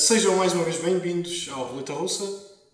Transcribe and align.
sejam 0.00 0.34
mais 0.34 0.54
uma 0.54 0.64
vez 0.64 0.78
bem-vindos 0.78 1.50
ao 1.52 1.66
Roleta 1.66 1.92
Russa, 1.92 2.24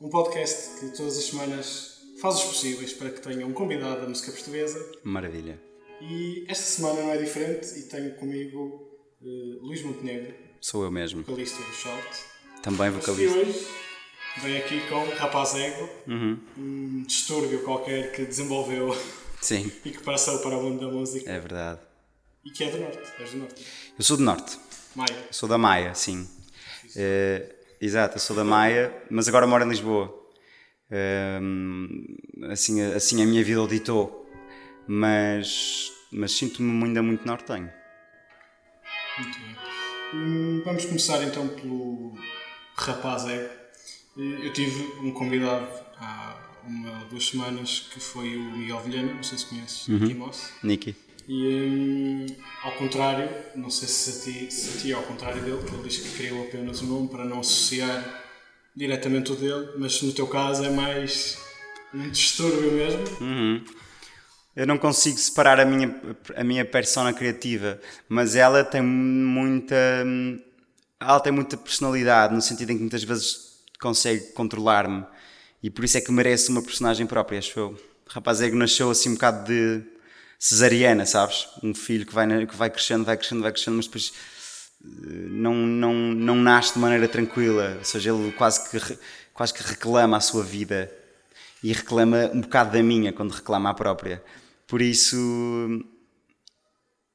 um 0.01 0.09
podcast 0.09 0.79
que 0.79 0.97
todas 0.97 1.19
as 1.19 1.25
semanas 1.25 1.99
faz 2.21 2.37
os 2.37 2.45
possíveis 2.45 2.93
para 2.93 3.11
que 3.11 3.21
tenham 3.21 3.49
um 3.49 3.53
convidado 3.53 4.03
da 4.03 4.09
música 4.09 4.31
portuguesa. 4.31 4.79
Maravilha. 5.03 5.61
E 6.01 6.45
esta 6.47 6.65
semana 6.65 7.03
não 7.03 7.11
é 7.11 7.19
diferente 7.19 7.67
e 7.81 7.83
tenho 7.83 8.15
comigo 8.15 8.89
uh, 9.21 9.67
Luís 9.67 9.83
Montenegro. 9.83 10.33
Sou 10.61 10.85
eu 10.85 10.91
mesmo. 10.93 11.25
Vocalista 11.25 11.61
do 11.61 11.73
Shout. 11.73 12.09
Também 12.63 12.91
vocalista. 12.91 13.37
E 13.37 13.41
hoje 13.41 13.67
vem 14.43 14.59
aqui 14.59 14.81
com 14.89 15.05
Rapaz 15.17 15.57
Ego, 15.57 15.91
uhum. 16.07 16.39
um 16.57 17.03
distúrbio 17.09 17.65
qualquer 17.65 18.13
que 18.13 18.25
desenvolveu 18.25 18.97
Sim. 19.41 19.73
e 19.85 19.91
que 19.91 20.03
passou 20.05 20.39
para 20.39 20.57
o 20.57 20.63
mundo 20.63 20.87
da 20.87 20.93
música. 20.93 21.29
É 21.29 21.41
verdade. 21.41 21.81
E 22.45 22.53
que 22.53 22.63
é 22.63 22.71
do 22.71 22.79
Norte. 22.79 23.01
És 23.19 23.33
do 23.33 23.39
Norte. 23.39 23.67
Eu 23.99 24.05
sou 24.05 24.17
do 24.17 24.23
Norte. 24.23 24.57
Maia. 24.95 25.29
Sou 25.33 25.49
da 25.49 25.59
Maia, 25.59 25.93
sim. 25.93 26.27
É, 26.97 27.55
exato, 27.81 28.17
eu 28.17 28.21
sou 28.21 28.35
da 28.35 28.45
Maia, 28.45 28.93
mas 29.11 29.29
agora 29.29 29.47
moro 29.47 29.65
em 29.65 29.69
Lisboa. 29.69 30.15
É, 30.91 31.39
assim, 32.51 32.81
assim 32.81 33.23
a 33.23 33.27
minha 33.27 33.45
vida 33.45 33.63
o 33.63 33.69
ditou. 33.69 34.27
Mas, 34.87 35.93
mas 36.13 36.33
sinto-me 36.33 36.85
ainda 36.85 37.03
muito 37.03 37.27
nortenho. 37.27 37.71
Muito 39.19 39.39
bem. 39.41 39.57
Hum, 40.15 40.63
vamos 40.65 40.85
começar 40.85 41.23
então 41.25 41.49
pelo 41.49 42.15
rapaz 42.77 43.27
ego. 43.27 43.51
Eu 44.17 44.53
tive 44.53 44.83
um 45.01 45.11
convidado 45.11 45.67
há 45.99 46.39
uma 46.67 47.01
ou 47.01 47.07
duas 47.07 47.29
semanas 47.29 47.89
que 47.93 48.01
foi 48.01 48.37
o 48.37 48.57
Miguel 48.57 48.81
Vilhena, 48.81 49.13
não 49.13 49.23
sei 49.23 49.39
se 49.39 49.47
conheces, 49.47 49.89
uhum. 49.89 49.99
Nicky 49.99 50.15
Moss. 50.15 50.53
Nicky. 50.63 50.97
E 51.29 51.45
hum, 51.45 52.27
ao 52.63 52.73
contrário, 52.73 53.29
não 53.55 53.69
sei 53.71 53.89
se 53.89 54.11
a 54.11 54.23
ti, 54.23 54.53
se 54.53 54.71
a 54.71 54.81
ti 54.81 54.93
é 54.93 54.95
ao 54.95 55.03
contrário 55.03 55.43
dele, 55.43 55.63
que 55.65 55.75
ele 55.75 55.83
diz 55.83 55.99
que 55.99 56.17
criou 56.17 56.45
apenas 56.45 56.81
o 56.83 56.87
nome 56.87 57.09
para 57.09 57.25
não 57.25 57.41
associar 57.41 58.25
diretamente 58.75 59.33
o 59.33 59.37
dele, 59.37 59.71
mas 59.79 60.01
no 60.03 60.13
teu 60.13 60.27
caso 60.29 60.65
é 60.65 60.71
mais 60.71 61.39
um 61.93 62.09
distúrbio 62.11 62.73
mesmo. 62.73 63.03
Uhum. 63.21 63.65
Eu 64.55 64.67
não 64.67 64.79
consigo 64.79 65.19
separar 65.19 65.61
a 65.61 65.65
minha, 65.65 65.95
a 66.35 66.45
minha 66.45 66.65
persona 66.65 67.13
criativa, 67.13 67.81
mas 68.09 68.37
ela 68.37 68.65
tem 68.65 68.83
muita. 68.83 69.77
Ela 70.99 71.21
tem 71.21 71.33
muita 71.33 71.59
personalidade, 71.59 72.35
no 72.35 72.41
sentido 72.41 72.71
em 72.71 72.77
que 72.77 72.81
muitas 72.81 73.05
vezes 73.05 73.61
consegue 73.79 74.33
controlar-me. 74.33 75.05
E 75.63 75.69
por 75.69 75.85
isso 75.85 75.99
é 75.99 76.01
que 76.01 76.11
merece 76.11 76.49
uma 76.51 76.63
personagem 76.63 77.07
própria, 77.07 77.39
acho 77.39 77.59
eu. 77.59 77.69
O 77.69 77.79
rapaz 78.09 78.41
Ego 78.41 78.57
nasceu 78.57 78.91
assim 78.91 79.11
um 79.11 79.15
bocado 79.15 79.47
de 79.47 79.83
cesariana, 80.39 81.07
sabes? 81.07 81.49
Um 81.63 81.75
filho 81.75 82.07
que 82.07 82.15
vai, 82.15 82.47
que 82.47 82.57
vai 82.57 82.71
crescendo, 82.71 83.05
vai 83.05 83.17
crescendo, 83.17 83.43
vai 83.43 83.53
crescendo, 83.53 83.77
mas 83.77 83.87
depois 83.87 84.13
não, 84.81 85.55
não, 85.55 85.95
não 85.95 86.37
nasce 86.37 86.75
de 86.75 86.79
maneira 86.79 87.09
tranquila. 87.09 87.77
Ou 87.79 87.85
seja, 87.85 88.11
ele 88.11 88.33
quase 88.33 88.69
que, 88.69 88.99
quase 89.33 89.55
que 89.55 89.63
reclama 89.63 90.17
a 90.17 90.21
sua 90.21 90.43
vida 90.43 90.91
e 91.63 91.73
reclama 91.73 92.31
um 92.33 92.41
bocado 92.41 92.73
da 92.73 92.83
minha 92.83 93.13
quando 93.13 93.33
reclama 93.33 93.71
a 93.71 93.75
própria. 93.75 94.23
Por 94.67 94.83
isso 94.83 95.17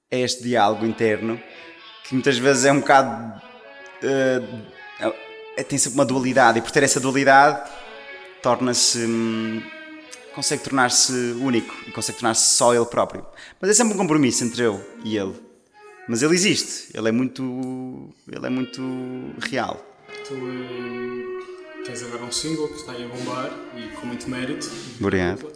é 0.10 0.20
este 0.20 0.44
diálogo 0.44 0.86
interno 0.86 1.42
que 2.04 2.14
muitas 2.14 2.38
vezes 2.38 2.66
é 2.66 2.72
um 2.72 2.80
bocado. 2.80 3.42
Uh, 4.04 5.64
tem 5.64 5.78
sempre 5.78 5.98
uma 6.00 6.06
dualidade 6.06 6.60
e 6.60 6.62
por 6.62 6.72
ter 6.72 6.84
essa 6.84 7.00
dualidade 7.00 7.70
torna-se. 8.42 9.06
Hum, 9.06 9.62
consegue 10.34 10.64
tornar-se 10.64 11.12
único 11.40 11.74
e 11.88 11.92
consegue 11.92 12.20
tornar-se 12.20 12.56
só 12.56 12.74
ele 12.74 12.86
próprio. 12.86 13.26
Mas 13.60 13.70
é 13.72 13.74
sempre 13.74 13.94
um 13.94 13.98
compromisso 13.98 14.44
entre 14.44 14.64
eu 14.64 14.84
e 15.04 15.18
ele. 15.18 15.34
Mas 16.08 16.22
ele 16.22 16.34
existe, 16.34 16.96
ele 16.98 17.10
é 17.10 17.12
muito, 17.12 18.10
ele 18.30 18.46
é 18.46 18.50
muito 18.50 18.82
real. 19.40 19.86
Tu 20.28 20.34
hum, 20.34 21.40
tens 21.86 22.04
agora 22.04 22.24
um 22.24 22.32
single 22.32 22.68
que 22.68 22.76
está 22.76 22.92
aí 22.92 23.06
a 23.06 23.08
bombar 23.08 23.52
e 23.78 23.96
com 23.96 24.08
muito 24.08 24.30
mérito. 24.30 24.70
Obrigado. 25.00 25.52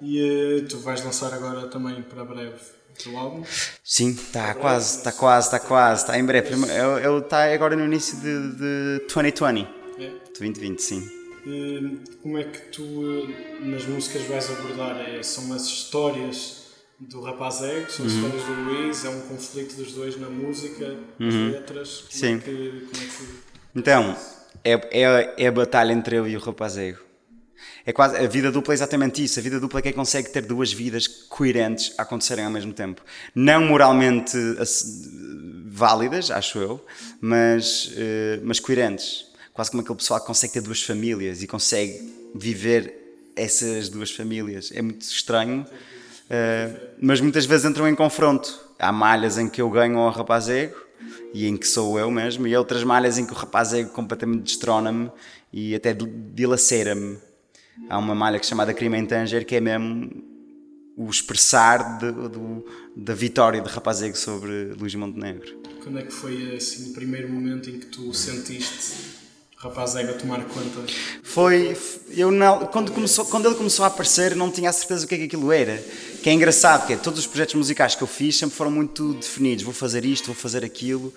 E 0.00 0.62
uh, 0.62 0.68
tu 0.68 0.78
vais 0.78 1.02
lançar 1.04 1.32
agora 1.32 1.68
também 1.68 2.02
para 2.02 2.24
breve 2.24 2.58
o 3.06 3.16
álbum? 3.16 3.44
Sim, 3.82 4.10
está 4.10 4.54
quase, 4.54 4.98
está 4.98 5.12
quase, 5.12 5.46
está 5.48 5.60
quase, 5.60 6.02
está 6.02 6.18
em 6.18 6.24
breve. 6.24 6.54
Ele 6.54 7.18
está 7.18 7.52
agora 7.52 7.76
no 7.76 7.84
início 7.84 8.16
de, 8.18 8.52
de 8.56 9.06
2020. 9.12 9.68
É? 9.98 10.06
De 10.08 10.38
2020, 10.38 10.78
sim. 10.80 11.23
Como 12.22 12.38
é 12.38 12.44
que 12.44 12.58
tu 12.70 13.28
nas 13.60 13.84
músicas 13.84 14.22
vais 14.22 14.50
abordar? 14.50 14.98
É, 15.00 15.22
são 15.22 15.52
as 15.52 15.66
histórias 15.66 16.64
do 16.98 17.20
rapaz 17.20 17.62
ego, 17.62 17.90
são 17.90 18.06
as 18.06 18.12
uhum. 18.12 18.24
histórias 18.24 18.44
do 18.46 18.62
Luís, 18.62 19.04
é 19.04 19.08
um 19.10 19.20
conflito 19.22 19.76
dos 19.76 19.92
dois 19.92 20.18
na 20.18 20.28
música, 20.30 20.96
nas 21.18 21.34
uhum. 21.34 21.50
letras. 21.50 21.98
Como 21.98 22.12
Sim. 22.12 22.36
É 22.36 22.38
que, 22.38 22.88
como 22.90 23.02
é 23.02 23.06
que... 23.06 23.28
Então, 23.76 24.16
é, 24.64 24.72
é, 24.72 25.34
é 25.36 25.46
a 25.46 25.52
batalha 25.52 25.92
entre 25.92 26.16
eu 26.16 26.26
e 26.26 26.34
o 26.36 26.40
rapaz 26.40 26.78
ego. 26.78 27.00
É 27.84 27.92
quase, 27.92 28.16
a 28.16 28.26
vida 28.26 28.50
dupla 28.50 28.72
é 28.72 28.76
exatamente 28.76 29.22
isso. 29.22 29.38
A 29.38 29.42
vida 29.42 29.60
dupla 29.60 29.80
é 29.80 29.82
quem 29.82 29.92
consegue 29.92 30.30
ter 30.30 30.42
duas 30.42 30.72
vidas 30.72 31.06
coerentes 31.06 31.92
a 31.98 32.02
acontecerem 32.02 32.46
ao 32.46 32.50
mesmo 32.50 32.72
tempo. 32.72 33.02
Não 33.34 33.60
moralmente 33.66 34.38
válidas, 35.66 36.30
acho 36.30 36.58
eu, 36.58 36.86
mas, 37.20 37.92
mas 38.42 38.58
coerentes 38.58 39.33
quase 39.54 39.70
como 39.70 39.82
aquele 39.82 39.96
pessoal 39.96 40.20
que 40.20 40.26
consegue 40.26 40.52
ter 40.52 40.60
duas 40.60 40.82
famílias 40.82 41.42
e 41.42 41.46
consegue 41.46 42.12
viver 42.34 42.92
essas 43.36 43.88
duas 43.88 44.10
famílias. 44.10 44.72
É 44.74 44.82
muito 44.82 45.02
estranho, 45.02 45.62
uh, 45.62 46.80
mas 47.00 47.20
muitas 47.20 47.46
vezes 47.46 47.64
entram 47.64 47.88
em 47.88 47.94
confronto. 47.94 48.60
Há 48.78 48.90
malhas 48.90 49.38
em 49.38 49.48
que 49.48 49.62
eu 49.62 49.70
ganho 49.70 49.96
ao 49.98 50.10
rapaz 50.10 50.48
ego 50.48 50.76
e 51.32 51.46
em 51.46 51.56
que 51.56 51.66
sou 51.66 51.98
eu 51.98 52.10
mesmo, 52.10 52.46
e 52.46 52.56
outras 52.56 52.82
malhas 52.82 53.16
em 53.16 53.24
que 53.24 53.32
o 53.32 53.36
rapaz 53.36 53.72
ego 53.72 53.90
completamente 53.90 54.42
destrona-me 54.42 55.10
e 55.52 55.74
até 55.74 55.96
dilacera-me. 56.34 57.18
Há 57.88 57.98
uma 57.98 58.14
malha 58.14 58.38
que 58.38 58.46
é 58.46 58.48
chamada 58.48 58.74
Crime 58.74 58.98
em 58.98 59.06
Tanger 59.06 59.46
que 59.46 59.54
é 59.54 59.60
mesmo 59.60 60.10
o 60.96 61.08
expressar 61.08 61.98
de, 61.98 62.12
de, 62.12 62.64
da 62.96 63.14
vitória 63.14 63.60
de 63.60 63.68
rapaz 63.68 64.02
ego 64.02 64.16
sobre 64.16 64.74
Luís 64.78 64.94
Montenegro. 64.96 65.60
Quando 65.82 65.98
é 65.98 66.02
que 66.02 66.12
foi 66.12 66.56
assim, 66.56 66.90
o 66.90 66.94
primeiro 66.94 67.28
momento 67.28 67.70
em 67.70 67.78
que 67.78 67.86
tu 67.86 68.12
sentiste 68.14 69.23
rapaz 69.64 69.96
Ego 69.96 70.10
a 70.10 70.14
tomar 70.14 70.44
conta? 70.44 70.92
Foi. 71.22 71.76
Eu 72.10 72.30
não, 72.30 72.66
quando, 72.66 72.92
começou, 72.92 73.24
quando 73.24 73.46
ele 73.46 73.54
começou 73.54 73.84
a 73.84 73.88
aparecer, 73.88 74.36
não 74.36 74.50
tinha 74.50 74.68
a 74.68 74.72
certeza 74.72 75.02
do 75.02 75.08
que 75.08 75.14
é 75.14 75.18
que 75.18 75.24
aquilo 75.24 75.50
era. 75.50 75.82
Que 76.22 76.28
é 76.28 76.32
engraçado, 76.32 76.86
que 76.86 76.92
é, 76.92 76.96
todos 76.96 77.20
os 77.20 77.26
projetos 77.26 77.54
musicais 77.54 77.94
que 77.94 78.02
eu 78.02 78.06
fiz 78.06 78.36
sempre 78.36 78.54
foram 78.54 78.70
muito 78.70 79.14
definidos. 79.14 79.64
Vou 79.64 79.74
fazer 79.74 80.04
isto, 80.04 80.26
vou 80.26 80.34
fazer 80.34 80.64
aquilo. 80.64 81.12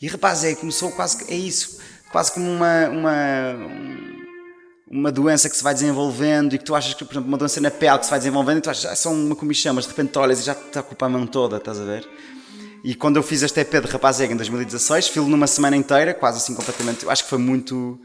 E 0.00 0.08
rapaz, 0.08 0.44
é, 0.44 0.54
começou 0.54 0.90
quase. 0.92 1.30
É 1.30 1.36
isso. 1.36 1.78
Quase 2.10 2.32
como 2.32 2.50
uma. 2.50 2.88
uma 2.88 4.00
uma 4.92 5.12
doença 5.12 5.48
que 5.48 5.56
se 5.56 5.62
vai 5.62 5.72
desenvolvendo 5.72 6.52
e 6.52 6.58
que 6.58 6.64
tu 6.64 6.74
achas 6.74 6.94
que, 6.94 7.04
por 7.04 7.12
exemplo, 7.12 7.28
uma 7.28 7.38
doença 7.38 7.60
na 7.60 7.70
pele 7.70 7.96
que 7.98 8.06
se 8.06 8.10
vai 8.10 8.18
desenvolvendo 8.18 8.58
e 8.58 8.60
tu 8.60 8.70
achas, 8.70 8.86
ah, 8.86 8.96
são 8.96 9.14
uma 9.14 9.36
comichão, 9.36 9.72
mas 9.72 9.84
de 9.84 9.90
repente 9.90 10.18
olhas 10.18 10.40
e 10.40 10.42
já 10.42 10.52
te 10.52 10.76
ocupa 10.80 11.06
a 11.06 11.08
mão 11.08 11.28
toda, 11.28 11.58
estás 11.58 11.78
a 11.78 11.84
ver? 11.84 12.08
E 12.82 12.94
quando 12.94 13.16
eu 13.16 13.22
fiz 13.22 13.42
este 13.42 13.60
EP 13.60 13.72
de 13.72 13.86
Rapazega 13.90 14.32
em 14.32 14.36
2016, 14.36 15.08
filo 15.08 15.28
numa 15.28 15.46
semana 15.46 15.76
inteira, 15.76 16.14
quase 16.14 16.38
assim 16.38 16.54
completamente. 16.54 17.06
Acho 17.08 17.24
que 17.24 17.30
foi 17.30 17.38
muito. 17.38 18.00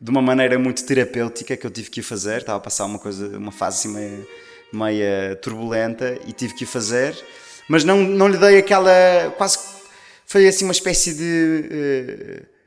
de 0.00 0.10
uma 0.10 0.22
maneira 0.22 0.58
muito 0.58 0.84
terapêutica 0.84 1.56
que 1.56 1.66
eu 1.66 1.70
tive 1.70 1.90
que 1.90 2.00
fazer. 2.00 2.38
Estava 2.38 2.58
a 2.58 2.60
passar 2.60 2.84
uma 2.84 2.98
coisa, 2.98 3.36
uma 3.36 3.52
fase 3.52 3.78
assim 3.78 3.94
meio, 3.94 4.26
meio 4.72 5.36
turbulenta 5.42 6.18
e 6.26 6.32
tive 6.32 6.54
que 6.54 6.64
fazer. 6.64 7.16
Mas 7.68 7.82
não, 7.82 7.98
não 8.02 8.28
lhe 8.28 8.38
dei 8.38 8.58
aquela. 8.58 8.90
quase. 9.36 9.58
foi 10.26 10.46
assim 10.46 10.64
uma 10.64 10.72
espécie 10.72 11.14
de. 11.14 12.46
Uh, 12.46 12.60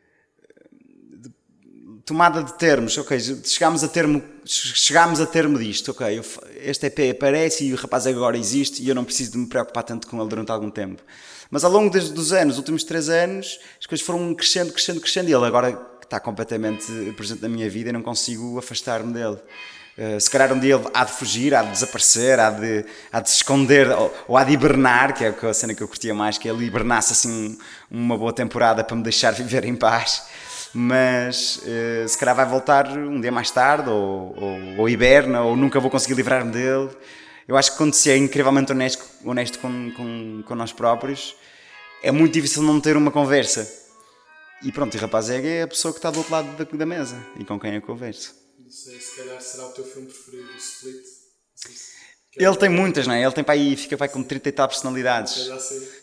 tomada 2.06 2.44
de 2.44 2.53
termos, 2.57 2.97
ok, 2.97 3.18
chegámos 3.45 3.84
a 3.84 3.88
termo, 3.88 4.22
chegámos 4.45 5.22
a 5.22 5.25
termo 5.25 5.57
disto, 5.57 5.91
ok, 5.91 6.22
este 6.62 6.88
EP 6.88 7.16
aparece 7.16 7.66
e 7.66 7.74
o 7.74 7.78
rapaz 7.78 8.06
agora 8.06 8.38
existe 8.38 8.83
e 8.83 8.89
eu 8.89 8.95
não 8.95 9.06
preciso 9.06 9.31
de 9.31 9.38
me 9.38 9.48
preocupar 9.48 9.83
tanto 9.83 10.07
com 10.07 10.19
ele 10.19 10.30
durante 10.30 10.51
algum 10.51 10.69
tempo. 10.69 11.01
Mas 11.54 11.64
ao 11.64 11.70
longo 11.70 11.92
dos 11.92 12.34
anos, 12.34 12.58
últimos 12.58 12.84
três 12.84 13.10
anos, 13.10 13.60
as 13.80 13.86
coisas 13.86 14.04
foram 14.04 14.34
crescendo, 14.34 14.74
crescendo, 14.74 15.00
crescendo 15.00 15.30
e 15.30 15.34
ele 15.36 15.46
agora 15.46 15.80
está 16.02 16.20
completamente 16.20 16.92
presente 17.16 17.44
na 17.44 17.48
minha 17.48 17.70
vida 17.70 17.92
e 17.92 17.94
não 17.94 18.02
consigo 18.02 18.58
afastar-me 18.58 19.14
dele. 19.14 19.38
Uh, 19.96 20.20
se 20.20 20.28
calhar 20.32 20.52
um 20.52 20.60
dia 20.60 20.74
ele 20.74 20.86
há 20.92 21.04
de 21.04 21.12
fugir, 21.12 21.54
há 21.54 21.62
de 21.62 21.70
desaparecer, 21.70 22.40
há 22.40 22.50
de, 22.50 22.84
há 23.12 23.20
de 23.20 23.30
se 23.30 23.36
esconder 23.36 23.88
ou, 23.92 24.12
ou 24.30 24.36
há 24.36 24.44
de 24.44 24.52
hibernar, 24.52 25.14
que 25.14 25.24
é 25.24 25.28
a 25.28 25.54
cena 25.54 25.76
que 25.76 25.84
eu 25.84 25.88
curtia 25.88 26.12
mais, 26.12 26.40
que 26.40 26.50
ele 26.50 26.66
hibernasse 26.66 27.14
assim 27.14 27.56
uma 27.92 28.18
boa 28.18 28.34
temporada 28.34 28.84
para 28.84 28.96
me 28.96 29.04
deixar 29.04 29.30
viver 29.38 29.64
em 29.64 29.76
paz. 29.76 30.24
Mas 30.74 31.58
uh, 31.58 32.10
se 32.10 32.18
calhar 32.18 32.36
vai 32.36 32.48
voltar 32.48 32.88
um 32.88 33.22
dia 33.22 33.32
mais 33.32 33.52
tarde, 33.52 33.92
ou, 33.92 34.36
ou, 34.36 34.80
ou 34.80 34.90
hiberna, 34.90 35.44
ou 35.44 35.56
nunca 35.56 35.80
vou 35.80 35.92
conseguir 35.92 36.16
livrar-me 36.16 36.52
dele. 36.52 36.90
Eu 37.48 37.57
acho 37.57 37.72
que 37.72 37.78
quando 37.78 37.94
se 37.94 38.10
é 38.10 38.18
incrivelmente 38.18 38.72
honesto, 38.72 39.04
honesto 39.25 39.60
com, 39.60 39.92
com, 39.92 40.44
com 40.45 40.56
nós 40.56 40.72
próprios, 40.72 41.36
é 42.01 42.12
muito 42.12 42.34
difícil 42.34 42.62
não 42.63 42.80
ter 42.80 42.95
uma 42.98 43.12
conversa. 43.12 43.69
E 44.63 44.72
pronto, 44.72 44.95
e 44.95 44.98
rapaz 44.98 45.30
é 45.30 45.63
a 45.63 45.68
pessoa 45.68 45.94
que 45.94 46.00
está 46.00 46.10
do 46.10 46.19
outro 46.19 46.31
lado 46.31 46.56
da, 46.56 46.63
da 46.63 46.86
mesa 46.86 47.22
e 47.38 47.44
com 47.44 47.60
quem 47.60 47.75
eu 47.75 47.81
converso. 47.81 48.34
Não 48.60 48.69
sei, 48.72 49.00
se 49.00 49.16
calhar 49.18 49.42
será 49.42 49.66
o 49.68 49.72
teu 49.74 49.84
filme 49.84 50.07
preferido, 50.07 50.50
o 50.54 50.57
Split. 50.57 51.04
Ele 52.36 52.56
tem 52.57 52.69
muitas, 52.69 53.06
não 53.06 53.13
é? 53.13 53.22
Ele 53.24 53.31
tem 53.31 53.44
para 53.44 53.54
aí, 53.54 53.75
fica 53.75 53.95
para 53.95 54.07
aí 54.07 54.12
com 54.12 54.24
30 54.24 54.50
e 54.50 54.51
tal 54.51 54.68
personalidades. 54.68 55.36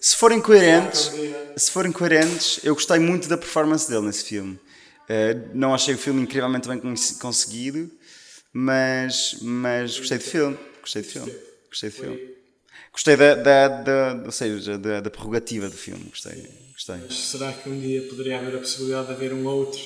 Se 0.00 0.14
forem 0.16 0.40
coerentes, 0.40 1.10
se 1.56 1.70
forem 1.72 1.90
coerentes, 1.90 2.60
eu 2.62 2.74
gostei 2.74 2.98
muito 3.00 3.28
da 3.28 3.36
performance 3.36 3.88
dele 3.90 4.06
nesse 4.06 4.24
filme. 4.24 4.54
Uh, 4.54 5.50
não 5.54 5.74
achei 5.74 5.94
o 5.94 5.98
filme 5.98 6.22
incrivelmente 6.22 6.68
bem 6.68 6.78
cons- 6.78 7.18
conseguido, 7.18 7.90
mas, 8.52 9.38
mas 9.40 9.98
gostei 9.98 10.18
do 10.18 10.24
filme. 10.24 10.58
Gostei 10.80 11.02
do 11.02 11.08
filme. 11.08 11.34
Gostei 11.68 11.90
do 11.90 11.96
filme. 11.96 12.30
Gostei 12.92 13.16
da, 13.16 13.34
da, 13.34 13.68
da, 13.68 14.22
ou 14.24 14.32
seja, 14.32 14.78
da, 14.78 15.00
da 15.00 15.10
prerrogativa 15.10 15.68
do 15.68 15.76
filme. 15.76 16.04
Gostei. 16.04 16.48
Gostei. 16.72 16.96
Mas 16.96 17.14
será 17.14 17.52
que 17.52 17.68
um 17.68 17.78
dia 17.78 18.02
poderia 18.08 18.38
haver 18.38 18.56
a 18.56 18.58
possibilidade 18.58 19.08
de 19.08 19.12
haver 19.12 19.32
um 19.32 19.46
outro? 19.46 19.80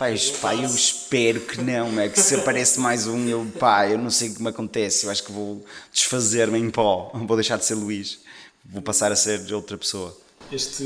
Eu, 0.00 0.16
pá, 0.40 0.54
eu 0.54 0.64
espero 0.64 1.40
que 1.40 1.60
não, 1.60 1.98
é 1.98 2.08
que 2.08 2.20
se 2.20 2.36
aparece 2.36 2.78
mais 2.78 3.08
um, 3.08 3.28
eu, 3.28 3.44
pá, 3.58 3.88
eu 3.88 3.98
não 3.98 4.10
sei 4.10 4.30
como 4.32 4.48
acontece, 4.48 5.04
eu 5.04 5.10
acho 5.10 5.24
que 5.24 5.32
vou 5.32 5.66
desfazer-me 5.92 6.56
em 6.56 6.70
pó, 6.70 7.10
vou 7.12 7.36
deixar 7.36 7.56
de 7.56 7.64
ser 7.64 7.74
Luís, 7.74 8.20
vou 8.64 8.80
passar 8.80 9.10
a 9.10 9.16
ser 9.16 9.52
outra 9.52 9.76
pessoa. 9.76 10.16
Este, 10.52 10.84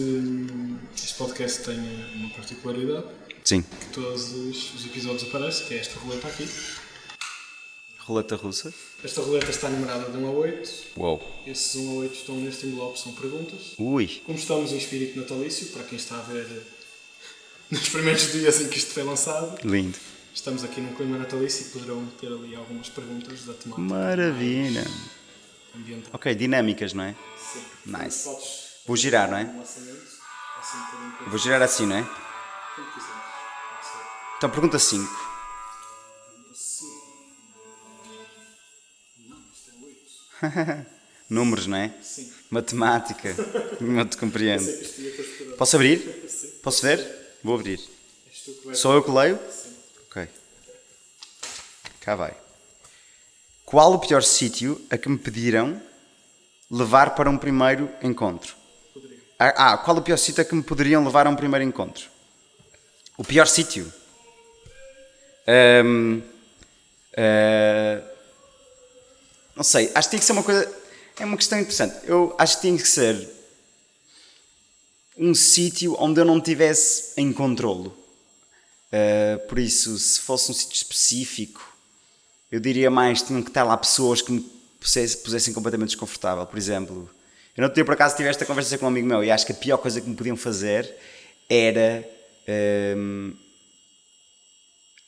este 0.96 1.14
podcast 1.14 1.62
tem 1.62 1.78
uma 2.14 2.30
particularidade 2.30 3.04
Sim, 3.44 3.60
que 3.60 3.86
todos 3.92 4.32
os, 4.32 4.74
os 4.76 4.86
episódios 4.86 5.24
aparecem, 5.24 5.66
que 5.66 5.74
é 5.74 5.76
esta 5.76 5.98
roleta 6.00 6.28
aqui. 6.28 6.48
roleta 7.98 8.34
russa. 8.34 8.72
Esta 9.04 9.20
roleta 9.20 9.50
está 9.50 9.69
numerada 9.69 10.10
de 10.10 10.16
1 10.16 10.26
a 10.26 10.31
8. 10.31 10.70
Uou. 10.96 11.43
Esses 11.46 11.75
1 11.75 11.90
a 11.90 11.94
8 11.94 12.14
estão 12.14 12.37
neste 12.37 12.66
envelope, 12.66 12.99
são 13.00 13.12
perguntas. 13.12 13.75
Ui, 13.78 14.22
Como 14.25 14.38
estamos 14.38 14.70
em 14.72 14.76
espírito 14.78 15.19
natalício, 15.19 15.66
para 15.69 15.82
quem 15.82 15.96
está 15.99 16.19
a 16.19 16.22
ver 16.22 16.46
eh, 16.49 16.62
nos 17.70 17.88
primeiros 17.88 18.31
dias 18.32 18.60
em 18.60 18.69
que 18.69 18.78
isto 18.78 18.93
foi 18.94 19.02
lançado, 19.02 19.58
lindo. 19.66 19.99
estamos 20.32 20.62
aqui 20.62 20.81
num 20.81 20.94
clima 20.94 21.19
natalício 21.19 21.66
e 21.66 21.70
poderão 21.70 22.06
ter 22.20 22.28
ali 22.28 22.54
algumas 22.54 22.88
perguntas 22.88 23.44
da 23.44 23.54
temática 23.54 23.81
Maravilha. 23.81 24.87
ambiental. 25.75 26.10
Ok, 26.12 26.34
dinâmicas, 26.37 26.93
não 26.93 27.02
é? 27.05 27.16
Sim. 27.37 27.62
Nice. 27.87 28.28
Vou 28.87 28.96
girar, 28.96 29.28
não 29.31 29.38
é? 29.38 29.44
um 29.44 29.60
assim 29.62 29.98
Vou 31.26 31.38
girar 31.38 31.60
assim, 31.62 31.87
não 31.87 31.96
é? 31.96 32.02
como. 32.02 32.22
Então, 34.37 34.50
pergunta 34.50 34.78
5. 34.78 35.31
Números, 41.28 41.66
não 41.66 41.76
é? 41.76 41.92
Sim. 42.02 42.30
Matemática. 42.50 43.34
Não 43.80 44.06
te 44.06 44.16
compreendo. 44.18 44.66
Posso 45.56 45.76
abrir? 45.76 45.98
Posso 46.62 46.82
ver? 46.82 47.38
Vou 47.42 47.54
abrir. 47.54 47.80
Sou 48.74 48.92
eu 48.92 49.02
que 49.02 49.10
leio? 49.10 49.38
Ok. 50.10 50.28
Cá 52.00 52.14
vai. 52.14 52.36
Qual 53.64 53.94
o 53.94 53.98
pior 53.98 54.22
sítio 54.22 54.80
a 54.90 54.98
que 54.98 55.08
me 55.08 55.16
pediram 55.16 55.80
levar 56.70 57.14
para 57.14 57.30
um 57.30 57.38
primeiro 57.38 57.88
encontro? 58.02 58.54
Ah, 59.38 59.72
ah, 59.72 59.78
qual 59.78 59.96
o 59.96 60.02
pior 60.02 60.18
sítio 60.18 60.42
a 60.42 60.44
que 60.44 60.54
me 60.54 60.62
poderiam 60.62 61.02
levar 61.02 61.26
a 61.26 61.30
um 61.30 61.36
primeiro 61.36 61.64
encontro? 61.64 62.04
O 63.16 63.24
pior 63.24 63.46
sítio? 63.46 63.90
Ahm, 65.46 66.20
ah, 67.16 68.11
não 69.54 69.62
sei, 69.62 69.90
acho 69.94 70.08
que 70.08 70.12
tem 70.12 70.20
que 70.20 70.26
ser 70.26 70.32
uma 70.32 70.43
coisa. 70.43 70.82
É 71.19 71.25
uma 71.25 71.37
questão 71.37 71.58
interessante. 71.58 71.94
Eu 72.04 72.34
acho 72.38 72.56
que 72.56 72.62
tem 72.62 72.76
que 72.76 72.88
ser 72.88 73.28
um 75.16 75.34
sítio 75.34 75.94
onde 75.99 76.20
eu 76.20 76.25
não 76.25 76.40
tivesse 76.40 77.12
em 77.16 77.32
controlo. 77.32 77.96
Uh, 78.93 79.46
por 79.46 79.58
isso, 79.58 79.99
se 79.99 80.20
fosse 80.20 80.50
um 80.50 80.54
sítio 80.54 80.75
específico, 80.76 81.76
eu 82.50 82.60
diria 82.60 82.90
mais 82.90 83.22
tinham 83.22 83.43
que 83.43 83.49
estar 83.50 83.64
lá 83.64 83.76
pessoas 83.76 84.20
que 84.20 84.32
me 84.32 84.40
pusesse- 84.81 85.19
pusessem 85.19 85.55
completamente 85.55 85.90
desconfortável. 85.90 86.44
Por 86.46 86.58
exemplo, 86.58 87.08
eu 87.56 87.62
não 87.62 87.72
tinha 87.72 87.84
por 87.84 87.94
acaso 87.94 88.16
tive 88.16 88.28
esta 88.28 88.44
conversa 88.44 88.76
com 88.78 88.87
um 88.87 88.88
amigo 88.88 89.06
meu 89.06 89.22
e 89.22 89.31
acho 89.31 89.46
que 89.46 89.52
a 89.52 89.55
pior 89.55 89.78
coisa 89.78 90.00
que 90.00 90.08
me 90.08 90.16
podiam 90.16 90.37
fazer 90.37 90.94
era. 91.48 92.06
um, 92.96 93.34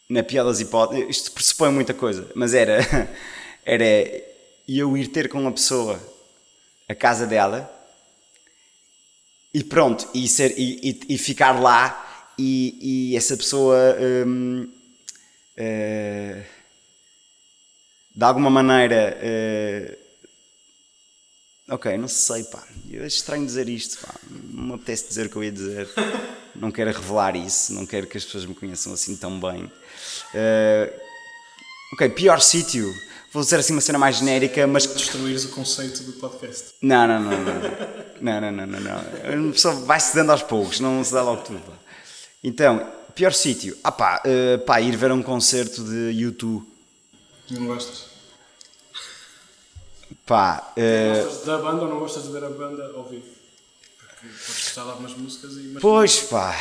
na 0.09 0.23
pior 0.23 0.45
das 0.45 0.61
hipóteses, 0.61 1.05
isto 1.09 1.33
pressupõe 1.33 1.71
muita 1.71 1.95
coisa, 1.95 2.31
mas 2.35 2.53
era, 2.53 2.79
era 3.65 3.85
eu 4.69 4.97
ir 4.97 5.09
ter 5.09 5.29
com 5.29 5.41
uma 5.41 5.53
pessoa 5.53 6.01
a 6.89 6.95
casa 6.95 7.27
dela 7.27 7.71
e 9.53 9.63
pronto, 9.63 10.09
e, 10.13 10.27
ser, 10.29 10.59
e, 10.59 10.91
e- 11.09 11.15
e 11.15 11.19
ficar 11.19 11.61
lá 11.61 12.33
e, 12.39 13.13
e 13.13 13.17
essa 13.17 13.37
pessoa 13.37 13.77
hum, 14.27 14.69
eh, 15.57 16.45
de 18.15 18.25
alguma 18.25 18.51
maneira 18.51 19.17
eh, 19.21 19.99
ok, 21.69 21.97
não 21.97 22.09
sei 22.09 22.45
pá, 22.45 22.63
eu 22.91 23.05
acho 23.05 23.17
estranho 23.17 23.45
dizer 23.47 23.69
isto 23.69 23.99
pá. 24.05 24.15
não 24.53 24.65
me 24.65 24.75
apetece 24.75 25.09
dizer 25.09 25.27
o 25.27 25.31
que 25.31 25.37
eu 25.37 25.45
ia 25.45 25.53
dizer 25.53 25.89
não 26.55 26.71
quero 26.71 26.93
revelar 26.93 27.37
isso, 27.37 27.73
não 27.73 27.87
quero 27.87 28.07
que 28.07 28.17
as 28.17 28.25
pessoas 28.25 28.45
me 28.47 28.55
conheçam 28.55 28.93
assim 28.93 29.17
tão 29.17 29.39
bem 29.41 29.71
Eh, 30.35 30.93
ok, 31.95 32.09
pior 32.11 32.41
sítio 32.41 32.93
vou 33.35 33.43
dizer 33.43 33.59
assim 33.59 33.73
uma 33.73 33.81
cena 33.83 33.99
mais 33.99 34.17
genérica 34.17 34.65
mas 34.67 34.87
que 34.87 34.95
Destruires 34.95 35.45
o 35.45 35.49
conceito 35.49 36.03
do 36.05 36.13
podcast. 36.15 36.75
não, 36.81 37.07
não, 37.07 37.21
não, 37.21 37.31
não. 37.45 38.05
Não, 38.21 38.41
não, 38.41 38.53
não, 38.53 38.67
não, 38.67 38.81
não. 38.81 39.49
A 39.49 39.53
pessoa 39.53 39.75
vai 39.75 40.01
se 40.01 40.15
dando 40.15 40.31
aos 40.33 40.43
poucos, 40.43 40.81
não 40.81 41.03
se 41.05 41.13
dá 41.13 41.21
logo 41.23 41.43
tudo. 41.43 41.61
Então, 42.43 42.87
pior 43.15 43.33
sítio. 43.33 43.77
Ah 43.83 43.91
pá, 43.93 44.23
eh, 44.25 44.57
pá, 44.59 44.81
ir 44.81 44.97
ver 44.97 45.11
um 45.13 45.23
concerto 45.23 45.83
de 45.83 46.11
YouTube. 46.13 46.65
Não 47.51 47.67
gostas? 47.67 48.05
Pá, 50.25 50.73
eh, 50.77 51.23
Gostas 51.23 51.45
da 51.45 51.59
banda 51.59 51.83
ou 51.83 51.89
não 51.89 51.99
gostas 51.99 52.23
de 52.23 52.31
ver 52.33 52.45
a 52.45 52.49
banda 52.51 52.93
ao 52.95 53.05
vivo? 53.09 53.25
Porque 53.99 54.27
podes 54.27 54.63
gostar 54.65 54.85
de 54.85 54.91
algumas 54.91 55.13
músicas 55.17 55.53
e. 55.53 55.71
mas 55.75 55.83
pois 55.83 56.21
pá. 56.21 56.57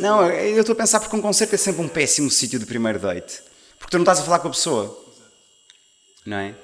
Não, 0.00 0.30
eu 0.30 0.60
estou 0.60 0.74
a 0.74 0.76
pensar 0.76 1.00
porque 1.00 1.16
um 1.16 1.22
concerto 1.22 1.54
é 1.54 1.58
sempre 1.58 1.80
um 1.82 1.88
péssimo 1.88 2.30
sítio 2.30 2.58
de 2.58 2.66
primeiro 2.66 3.00
date. 3.00 3.40
Porque 3.78 3.90
tu 3.90 3.96
não 3.96 4.02
estás 4.04 4.20
a 4.20 4.22
falar 4.22 4.38
com 4.38 4.48
a 4.48 4.50
pessoa. 4.52 5.03
Não 6.24 6.36
é? 6.38 6.54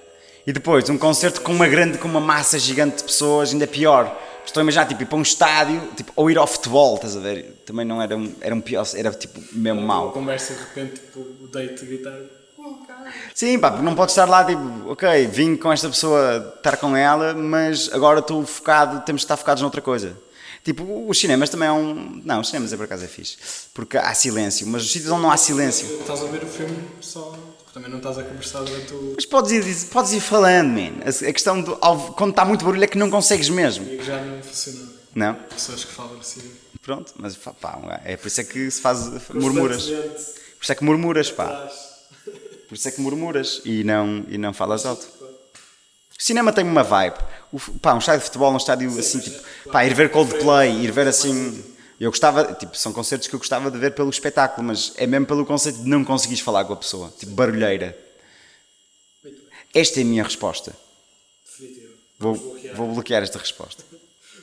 E 0.46 0.52
depois, 0.52 0.88
um 0.88 0.96
concerto 0.96 1.42
com 1.42 1.52
uma 1.52 1.68
grande, 1.68 1.98
com 1.98 2.08
uma 2.08 2.20
massa 2.20 2.58
gigante 2.58 2.98
de 2.98 3.04
pessoas, 3.04 3.52
ainda 3.52 3.64
é 3.64 3.66
pior. 3.66 4.18
Estou 4.44 4.60
a 4.60 4.64
imaginar, 4.64 4.86
tipo, 4.86 5.02
ir 5.02 5.06
para 5.06 5.18
um 5.18 5.22
estádio, 5.22 5.80
tipo, 5.94 6.12
ou 6.16 6.30
ir 6.30 6.38
ao 6.38 6.46
futebol, 6.46 6.96
estás 6.96 7.16
a 7.16 7.20
ver? 7.20 7.62
Também 7.66 7.84
não 7.84 8.00
era 8.00 8.16
um, 8.16 8.34
era 8.40 8.54
um 8.54 8.60
pior, 8.60 8.86
era 8.94 9.10
tipo 9.12 9.38
mesmo 9.52 9.82
mau. 9.82 10.12
conversa 10.12 10.54
de 10.54 10.60
repente, 10.60 10.94
tipo, 10.94 11.20
o 11.20 11.46
date 11.46 11.84
gritar. 11.84 12.18
Oh, 12.58 12.74
cara. 12.86 13.12
Sim, 13.34 13.58
pá, 13.58 13.70
porque 13.70 13.84
não 13.84 13.94
podes 13.94 14.12
estar 14.12 14.28
lá, 14.28 14.44
tipo, 14.44 14.90
ok, 14.90 15.26
vim 15.26 15.56
com 15.56 15.72
esta 15.72 15.88
pessoa 15.88 16.54
estar 16.56 16.76
com 16.78 16.96
ela, 16.96 17.34
mas 17.34 17.92
agora 17.92 18.20
estou 18.20 18.44
focado, 18.44 19.04
temos 19.04 19.20
de 19.20 19.24
estar 19.26 19.36
focados 19.36 19.62
noutra 19.62 19.80
coisa. 19.82 20.16
Tipo, 20.64 21.08
os 21.08 21.18
cinemas 21.18 21.48
também 21.48 21.68
é 21.68 21.72
um. 21.72 22.20
Não, 22.24 22.40
os 22.40 22.48
cinemas 22.48 22.72
é 22.72 22.76
por 22.76 22.84
acaso 22.84 23.04
é 23.04 23.08
fixe. 23.08 23.36
Porque 23.72 23.96
há 23.96 24.12
silêncio, 24.12 24.66
mas 24.66 24.82
os 24.82 24.92
sítios 24.92 25.10
onde 25.10 25.22
não 25.22 25.30
há 25.30 25.36
silêncio. 25.36 26.00
Estás 26.00 26.22
a 26.22 26.26
ver 26.26 26.42
o 26.42 26.46
filme 26.46 26.76
só. 27.00 27.34
Porque 27.70 27.74
Também 27.74 27.90
não 27.90 27.98
estás 27.98 28.18
a 28.18 28.22
conversar 28.24 28.62
durante 28.62 28.92
o. 28.92 29.12
Mas 29.14 29.24
podes 29.26 29.52
ir, 29.52 29.86
podes 29.90 30.12
ir 30.12 30.20
falando, 30.20 30.70
man. 30.70 30.92
A 31.06 31.32
questão 31.32 31.60
do. 31.62 31.78
ao- 31.80 32.12
Quando 32.14 32.30
está 32.30 32.44
muito 32.44 32.64
barulho 32.64 32.82
é 32.82 32.86
que 32.86 32.98
não 32.98 33.08
consegues 33.10 33.48
mesmo. 33.48 33.86
E 33.86 34.02
já 34.02 34.20
não 34.20 34.42
funciona. 34.42 34.88
Não? 35.14 35.34
Pessoas 35.34 35.84
que 35.84 35.92
falam 35.92 36.18
assim. 36.18 36.40
Pronto, 36.82 37.12
mas 37.16 37.36
pá, 37.36 37.78
é 38.04 38.16
por 38.16 38.26
isso 38.28 38.40
é 38.40 38.44
que 38.44 38.70
se 38.70 38.80
faz. 38.80 39.06
murmuras. 39.32 39.84
Por 39.86 40.62
isso 40.62 40.72
é 40.72 40.74
que 40.74 40.84
murmuras, 40.84 41.30
pá. 41.30 41.70
Por 42.68 42.74
isso 42.74 42.88
é 42.88 42.90
que 42.90 43.00
murmuras 43.00 43.60
e 43.64 43.82
não, 43.84 44.24
e 44.28 44.38
não 44.38 44.52
falas 44.52 44.86
alto. 44.86 45.06
O 46.18 46.22
cinema 46.22 46.52
tem 46.52 46.64
uma 46.64 46.82
vibe. 46.82 47.16
O, 47.52 47.58
pá, 47.78 47.94
um 47.94 47.98
estádio 47.98 48.20
de 48.20 48.26
futebol, 48.26 48.52
um 48.52 48.56
estádio 48.56 48.98
assim, 48.98 49.18
tipo, 49.20 49.40
pá, 49.72 49.84
ir 49.84 49.94
ver 49.94 50.10
Coldplay, 50.10 50.84
ir 50.84 50.90
ver 50.92 51.08
assim. 51.08 51.62
Eu 52.00 52.10
gostava, 52.10 52.54
tipo, 52.54 52.74
são 52.76 52.94
concertos 52.94 53.28
que 53.28 53.34
eu 53.34 53.38
gostava 53.38 53.70
de 53.70 53.76
ver 53.78 53.94
pelo 53.94 54.08
espetáculo, 54.08 54.66
mas 54.66 54.94
é 54.96 55.06
mesmo 55.06 55.26
pelo 55.26 55.44
conceito 55.44 55.82
de 55.82 55.88
não 55.88 56.02
conseguires 56.02 56.42
falar 56.42 56.64
com 56.64 56.72
a 56.72 56.76
pessoa, 56.76 57.12
tipo, 57.18 57.32
barulheira. 57.32 57.94
Esta 59.74 60.00
é 60.00 60.02
a 60.02 60.06
minha 60.06 60.24
resposta. 60.24 60.74
Definitivo. 61.44 61.92
Vou, 62.18 62.34
bloquear. 62.34 62.74
vou 62.74 62.92
bloquear 62.94 63.22
esta 63.22 63.38
resposta. 63.38 63.84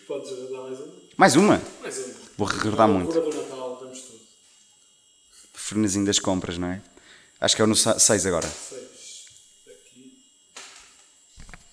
Podes 0.07 0.29
dar 0.29 0.61
mais 0.61 0.79
um? 0.79 0.91
Mais 1.17 1.35
uma? 1.35 1.61
Mais 1.81 1.97
um. 1.97 2.13
Vou 2.37 2.47
recordar 2.47 2.87
muito. 2.87 3.11
do 3.11 3.35
Natal, 3.35 3.79
damos 3.81 4.01
tudo. 4.01 4.19
Frenesim 5.53 6.05
das 6.05 6.19
compras, 6.19 6.57
não 6.59 6.67
é? 6.67 6.81
Acho 7.41 7.55
que 7.55 7.61
é 7.61 7.65
o 7.65 7.67
no 7.67 7.75
6 7.75 8.25
agora. 8.27 8.47
Seis. 8.47 9.25
Aqui. 9.67 10.17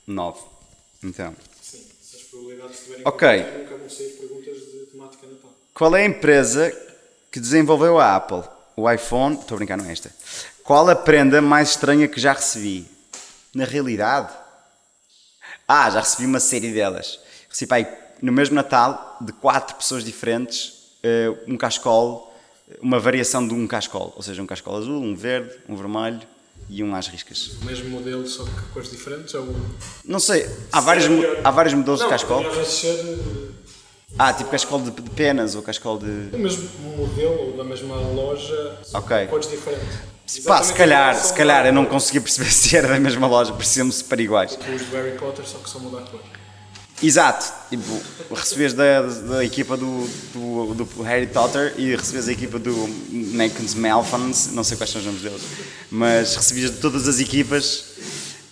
9. 0.07 0.41
Então. 1.05 1.37
Sim. 1.63 1.87
Se 2.03 2.17
as 2.17 2.23
probabilidades 2.23 2.77
estiverem 2.79 3.03
Ok. 3.07 3.29
nunca 3.59 3.77
vão 3.77 3.91
sair 3.91 4.14
temática 4.95 5.27
Natal. 5.27 5.51
Qual 5.75 5.97
é 5.97 6.03
a 6.03 6.07
empresa 6.07 6.73
que 7.33 7.41
desenvolveu 7.41 7.99
a 7.99 8.15
Apple? 8.15 8.43
O 8.77 8.91
iPhone. 8.91 9.37
Estou 9.37 9.57
a 9.57 9.59
brincar, 9.59 9.77
não 9.77 9.87
é 9.87 9.93
esta. 9.93 10.11
Qual 10.63 10.89
a 10.89 10.95
prenda 10.95 11.43
mais 11.43 11.71
estranha 11.71 12.07
que 12.07 12.21
já 12.21 12.33
recebi? 12.33 12.87
Na 13.53 13.65
realidade? 13.65 14.33
Ah, 15.67 15.91
já 15.91 16.01
recebi 16.01 16.27
uma 16.27 16.41
série 16.41 16.73
delas. 16.73 17.19
Recebi 17.49 17.75
aí, 17.75 17.87
no 18.23 18.33
mesmo 18.33 18.55
Natal, 18.55 19.17
de 19.21 19.33
quatro 19.33 19.77
pessoas 19.77 20.05
diferentes, 20.05 20.91
eh, 21.03 21.33
um 21.47 21.57
cascol, 21.57 22.33
uma 22.81 22.99
variação 22.99 23.47
de 23.47 23.55
um 23.55 23.67
cascol. 23.67 24.13
Ou 24.17 24.23
seja, 24.23 24.43
um 24.43 24.47
cascol 24.47 24.77
azul, 24.77 25.03
um 25.03 25.15
verde, 25.15 25.55
um 25.69 25.77
vermelho 25.77 26.21
e 26.69 26.83
um 26.83 26.95
às 26.95 27.07
riscas. 27.09 27.57
O 27.63 27.65
mesmo 27.65 27.91
modelo, 27.91 28.27
só 28.27 28.45
que 28.45 28.63
cores 28.73 28.91
diferentes? 28.91 29.35
Ou... 29.35 29.55
Não 30.05 30.19
sei, 30.19 30.49
há 30.73 30.81
vários, 30.81 31.07
há 31.45 31.51
vários 31.51 31.75
modelos 31.75 32.01
de 32.01 32.05
Não, 32.05 32.11
cascol. 32.11 32.65
ser 32.65 32.89
eh, 32.89 33.64
Ah, 34.19 34.33
tipo 34.33 34.51
cascol 34.51 34.81
de, 34.81 34.91
de 34.91 35.11
penas 35.11 35.55
ou 35.55 35.63
cascol 35.63 35.99
de. 35.99 36.27
Do 36.27 36.39
mesmo 36.39 36.69
modelo 36.97 37.51
ou 37.51 37.57
da 37.57 37.65
mesma 37.65 37.97
loja, 37.97 38.79
Ok. 38.93 39.27
cores 39.27 39.49
diferentes. 39.51 40.15
Pá, 40.47 40.63
se 40.63 40.73
calhar, 40.73 41.15
se 41.17 41.35
calhar 41.35 41.67
mudar 41.67 41.67
eu 41.67 41.73
não 41.73 41.85
conseguia 41.85 42.21
perceber 42.21 42.49
se 42.53 42.77
era 42.77 42.89
da 42.89 43.01
mesma 43.01 43.27
loja, 43.27 43.53
pareciam-me 43.53 43.93
super 43.93 44.19
iguais. 44.21 44.57
Os 44.75 44.83
do 44.83 44.97
Harry 44.97 45.19
Potter, 45.19 45.45
só 45.47 45.59
que 45.59 45.69
só 45.69 45.79
muda 45.79 45.99
a 45.99 46.03
cor. 46.03 46.21
Exato, 47.03 47.53
tipo, 47.69 48.01
recebias 48.33 48.73
da, 48.73 49.03
da 49.03 49.45
equipa 49.45 49.77
do, 49.77 50.09
do, 50.33 50.75
do 50.75 51.03
Harry 51.03 51.27
Potter 51.27 51.75
e 51.77 51.95
recebias 51.95 52.29
a 52.29 52.33
equipa 52.33 52.59
do 52.59 52.73
Nakens 53.11 53.75
Malfans, 53.75 54.53
não 54.53 54.63
sei 54.65 54.77
quais 54.77 54.91
são 54.91 55.01
os 55.01 55.07
nomes 55.07 55.21
deles, 55.21 55.43
mas 55.91 56.37
recebias 56.37 56.71
de 56.71 56.77
todas 56.79 57.07
as 57.09 57.19
equipas 57.19 57.85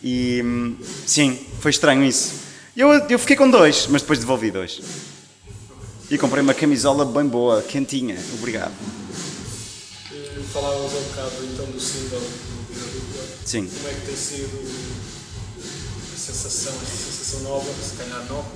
e 0.02 0.42
hum, 0.44 0.76
sim, 1.06 1.38
foi 1.60 1.70
estranho 1.70 2.04
isso. 2.04 2.32
Eu, 2.76 2.90
eu 3.08 3.18
fiquei 3.18 3.36
com 3.36 3.48
dois, 3.48 3.86
mas 3.88 4.02
depois 4.02 4.18
devolvi 4.18 4.50
dois. 4.50 4.80
E 6.12 6.18
comprei 6.18 6.42
uma 6.42 6.52
camisola 6.52 7.06
bem 7.06 7.26
boa, 7.26 7.62
quentinha, 7.62 8.18
obrigado. 8.34 8.74
Falávamos 10.52 10.92
um 10.92 11.02
bocado 11.04 11.32
então 11.50 11.64
do 11.64 11.80
single 11.80 12.20
do. 12.20 13.48
Sim. 13.48 13.66
Como 13.66 13.88
é 13.88 13.94
que 13.94 14.00
tem 14.02 14.14
sido 14.14 14.60
a 16.12 16.18
sensação, 16.18 16.74
essa 16.82 17.12
sensação 17.12 17.40
nova, 17.40 17.64
se 17.82 17.96
calhar 17.96 18.26
nova, 18.28 18.46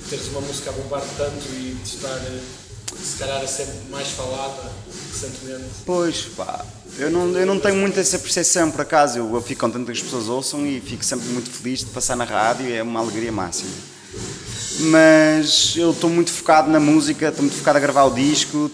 de 0.00 0.10
teres 0.10 0.28
uma 0.28 0.42
música 0.42 0.68
a 0.68 0.72
bombar 0.74 1.02
tanto 1.16 1.46
e 1.48 1.78
de 1.82 1.88
estar, 1.96 2.14
eh, 2.14 2.40
se 3.02 3.16
calhar, 3.16 3.42
a 3.42 3.46
ser 3.46 3.66
mais 3.88 4.08
falada 4.08 4.70
recentemente? 5.14 5.64
Pois, 5.86 6.26
pá, 6.36 6.66
eu 6.98 7.10
não, 7.10 7.38
eu 7.38 7.46
não 7.46 7.58
tenho 7.58 7.76
muito 7.76 7.98
essa 7.98 8.18
percepção 8.18 8.70
por 8.70 8.82
acaso. 8.82 9.16
Eu, 9.16 9.34
eu 9.34 9.40
fico 9.40 9.62
contente 9.62 9.86
que 9.86 9.92
as 9.92 10.02
pessoas 10.02 10.28
ouçam 10.28 10.66
e 10.66 10.78
fico 10.78 11.02
sempre 11.06 11.26
muito 11.28 11.48
feliz 11.48 11.78
de 11.78 11.86
passar 11.86 12.16
na 12.16 12.24
rádio, 12.24 12.70
é 12.70 12.82
uma 12.82 13.00
alegria 13.00 13.32
máxima. 13.32 13.72
Mas 14.82 15.74
eu 15.76 15.90
estou 15.90 16.08
muito 16.08 16.32
focado 16.32 16.70
na 16.70 16.80
música, 16.80 17.28
estou 17.28 17.42
muito 17.42 17.56
focado 17.56 17.78
a 17.78 17.80
gravar 17.80 18.04
o 18.04 18.14
disco. 18.14 18.70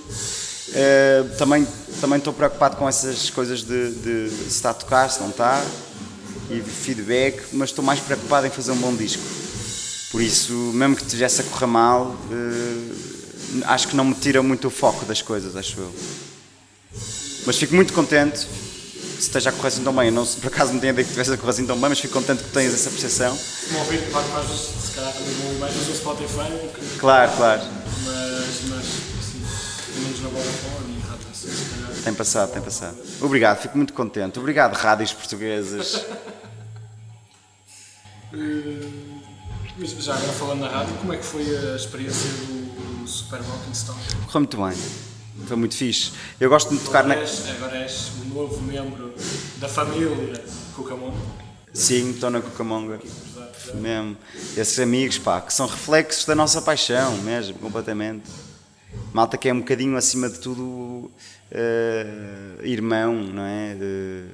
eh, 0.73 1.25
também 1.39 1.67
também 2.01 2.19
estou 2.19 2.33
preocupado 2.33 2.77
com 2.77 2.89
essas 2.89 3.31
coisas 3.31 3.63
de, 3.63 3.91
de 3.91 4.29
se 4.31 4.49
está 4.49 4.71
a 4.71 4.75
tocar, 4.75 5.11
se 5.11 5.21
não 5.21 5.31
está, 5.31 5.65
e 6.51 6.61
feedback, 6.61 7.43
mas 7.53 7.71
estou 7.71 7.85
mais 7.85 7.99
preocupado 8.01 8.47
em 8.47 8.51
fazer 8.51 8.73
um 8.73 8.77
bom 8.77 8.95
disco. 8.95 9.23
Por 10.11 10.21
isso, 10.21 10.53
mesmo 10.53 10.95
que 10.95 11.03
estivesse 11.03 11.41
a 11.41 11.45
correr 11.45 11.67
mal, 11.67 12.17
eh, 12.31 13.63
acho 13.65 13.89
que 13.89 13.97
não 13.97 14.05
me 14.05 14.15
tira 14.15 14.43
muito 14.43 14.69
o 14.69 14.71
foco 14.71 15.05
das 15.05 15.23
coisas, 15.23 15.57
acho 15.57 15.81
eu. 15.81 15.95
Mas 17.47 17.57
fico 17.57 17.75
muito 17.75 17.93
contente 17.93 18.47
esteja 19.19 19.51
a 19.51 19.53
correr 19.53 19.69
assim 19.69 19.83
tão 19.85 19.95
bem. 19.95 20.07
Eu 20.07 20.13
não, 20.13 20.25
por 20.27 20.47
acaso 20.49 20.73
não 20.73 20.81
tenho 20.81 20.93
ideia 20.93 21.05
que 21.05 21.11
estivesse 21.11 21.33
a 21.33 21.37
correr 21.37 21.51
assim 21.51 21.67
tão 21.67 21.79
bem, 21.79 21.89
mas 21.89 21.99
fico 22.01 22.15
contente 22.15 22.43
que 22.43 22.51
tenhas 22.51 22.75
essa 22.75 22.91
percepção. 22.91 23.37
Como 23.69 23.79
ouvir, 23.81 24.11
claro, 24.11 24.29
mais, 24.29 24.47
se 24.51 24.93
calhar 24.95 25.13
também 25.13 25.35
ouvir 25.47 25.59
mais 25.59 25.75
no 25.75 25.95
Spotify, 25.95 26.69
que- 26.75 26.99
Claro, 26.99 27.33
claro. 27.37 27.63
mas, 28.05 28.61
mas 28.69 28.79
assim, 28.79 29.45
pelo 29.93 30.05
menos 30.05 30.21
na 30.23 30.29
Vodafone 30.29 30.97
e 30.97 31.09
rádio, 31.09 31.27
assim, 31.31 31.49
se 31.51 31.65
calhar. 31.75 32.03
Tem 32.05 32.15
passado, 32.15 32.53
tem 32.53 32.63
passado. 32.63 32.97
Obrigado, 33.21 33.59
fico 33.63 33.77
muito 33.77 33.93
contente. 33.93 34.39
Obrigado, 34.39 34.75
rádios 34.75 35.13
portuguesas. 35.13 36.05
Eh, 38.33 38.89
mas 39.79 39.91
já 39.91 40.15
agora 40.15 40.33
falando 40.33 40.61
na 40.61 40.69
rádio, 40.69 40.95
como 40.97 41.13
é 41.13 41.17
que 41.17 41.25
foi 41.25 41.43
a 41.73 41.77
experiência 41.77 42.29
do 42.31 43.07
Super 43.09 43.41
Rocking 43.41 43.75
Stone? 43.75 43.99
Correu 44.27 44.41
muito 44.41 44.57
bem. 44.57 44.77
Foi 45.47 45.57
muito 45.57 45.77
fixe. 45.77 46.13
Eu 46.41 46.51
gosto 46.51 46.75
de 46.75 46.83
tocar 46.83 47.05
na. 47.05 47.15
Agora 47.15 47.29
és, 47.29 47.49
agora 47.51 47.77
és 47.79 48.11
um 48.21 48.35
novo 48.35 48.61
membro 48.63 49.15
da 49.59 49.69
família 49.69 50.43
Cucamon. 50.75 51.15
Sim, 51.73 52.11
estou 52.11 52.31
na 52.31 52.41
Cucamonga. 52.41 52.99
Mesmo. 53.75 54.17
Esses 54.57 54.79
amigos, 54.79 55.19
pá, 55.19 55.41
que 55.41 55.53
são 55.53 55.67
reflexos 55.67 56.25
da 56.25 56.35
nossa 56.35 56.63
paixão, 56.63 57.19
mesmo, 57.19 57.59
completamente. 57.59 58.25
Malta 59.13 59.37
que 59.37 59.49
é 59.49 59.53
um 59.53 59.59
bocadinho 59.59 59.97
acima 59.97 60.29
de 60.29 60.39
tudo 60.39 61.11
eh, 61.51 62.57
irmão, 62.63 63.15
não 63.15 63.43
é? 63.43 63.77
Eh, 63.81 64.25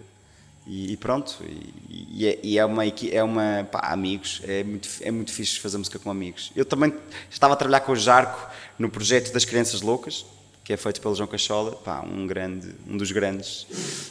e, 0.66 0.92
e 0.92 0.96
pronto, 0.96 1.38
e, 1.42 2.06
e 2.12 2.26
é, 2.28 2.38
e 2.42 2.58
é 2.58 2.64
uma, 2.64 2.84
é 2.86 3.22
uma 3.24 3.68
pá, 3.70 3.88
amigos, 3.92 4.40
é 4.44 4.62
muito, 4.62 4.88
é 5.00 5.10
muito 5.10 5.32
fixe 5.32 5.58
fazer 5.58 5.78
música 5.78 5.98
com 5.98 6.10
amigos. 6.10 6.52
Eu 6.54 6.64
também 6.64 6.94
estava 7.28 7.54
a 7.54 7.56
trabalhar 7.56 7.80
com 7.80 7.92
o 7.92 7.96
Jarco 7.96 8.48
no 8.78 8.88
projeto 8.88 9.32
das 9.32 9.44
Crianças 9.44 9.82
Loucas, 9.82 10.24
que 10.64 10.72
é 10.72 10.76
feito 10.76 11.00
pelo 11.00 11.14
João 11.14 11.26
Cachola, 11.28 11.72
pá, 11.72 12.02
um, 12.02 12.26
grande, 12.26 12.68
um 12.88 12.96
dos 12.96 13.10
grandes 13.10 13.66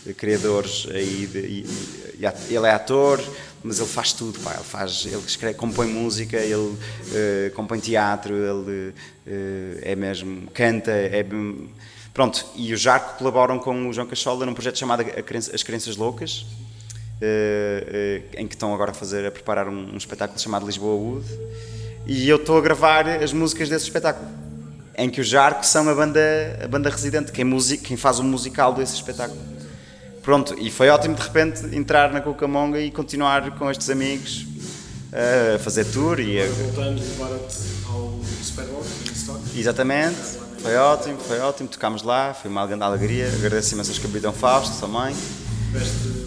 eh, 0.06 0.14
criadores 0.14 0.86
aí. 0.92 1.26
De, 1.28 1.40
e- 1.40 1.66
e 2.20 2.56
ele 2.56 2.68
é 2.68 2.72
ator, 2.72 3.20
mas 3.64 3.80
ele 3.80 3.88
faz 3.88 4.12
tudo, 4.14 4.38
pá, 4.42 4.54
ele, 4.56 4.64
faz, 4.64 5.06
ele 5.06 5.16
escreve, 5.26 5.56
compõe 5.56 5.88
música, 5.88 6.38
ele 6.38 6.76
eh, 7.14 7.52
compõe 7.56 7.80
teatro, 7.80 8.36
ele 8.36 8.94
eh, 9.26 9.80
é 9.92 9.96
mesmo, 9.96 10.48
canta, 10.52 10.92
é. 10.92 11.26
Pronto, 12.14 12.46
e 12.56 12.74
o 12.74 12.78
Jarco 12.78 13.18
colaboram 13.18 13.58
com 13.58 13.88
o 13.88 13.94
João 13.94 14.06
Cachola 14.06 14.46
num 14.46 14.54
projeto 14.54 14.78
chamado 14.78 15.06
As 15.54 15.64
Crianças 15.64 15.96
Loucas, 15.96 16.46
eh, 17.22 18.24
em 18.36 18.46
que 18.48 18.56
estão 18.56 18.74
agora 18.74 18.92
a 18.92 18.94
fazer, 18.94 19.26
a 19.26 19.32
preparar 19.32 19.70
um, 19.70 19.94
um 19.94 19.98
espetáculo 19.98 20.38
chamado 20.40 20.66
Lisboa 20.66 20.96
Wood, 20.96 21.26
e 22.06 22.28
eu 22.28 22.36
estou 22.36 22.58
a 22.58 22.62
gravar 22.62 23.08
as 23.08 23.32
músicas 23.32 23.70
desse 23.70 23.86
espetáculo, 23.86 24.28
em 24.98 25.10
que 25.10 25.22
o 25.22 25.24
Jarco 25.24 25.66
são 25.66 25.88
a 25.90 25.96
banda, 25.96 26.20
a 26.64 26.68
banda 26.68 26.90
residente, 26.90 27.32
quem, 27.32 27.46
music, 27.46 27.84
quem 27.84 27.98
faz 27.98 28.20
o 28.20 28.24
musical 28.24 28.74
desse 28.74 28.96
espetáculo. 28.96 29.40
Pronto, 30.22 30.56
e 30.60 30.70
foi 30.70 30.90
ótimo 30.90 31.16
de 31.16 31.22
repente 31.22 31.76
entrar 31.76 32.12
na 32.12 32.22
Cucamonga 32.22 32.80
e 32.80 32.92
continuar 32.92 33.58
com 33.58 33.70
estes 33.72 33.90
amigos 33.90 34.46
a 35.12 35.60
fazer 35.60 35.86
tour 35.86 36.20
e 36.20 36.42
a, 36.42 36.48
Voltando, 36.48 37.02
levar-te 37.02 37.58
ao 37.88 38.20
Super 38.42 38.66
Rocking 38.66 39.16
Stone. 39.16 39.42
Exatamente, 39.56 40.18
foi 40.60 40.76
ótimo, 40.76 41.18
foi 41.18 41.40
ótimo, 41.40 41.68
tocámos 41.70 42.04
lá, 42.04 42.34
foi 42.34 42.52
uma 42.52 42.66
grande 42.68 42.84
alegria, 42.84 43.28
agradeço 43.34 43.74
imenso 43.74 43.92
ao 43.92 44.00
Capitão 44.00 44.32
Fausto 44.32 44.80
também. 44.80 45.16
Tiveste 45.72 46.21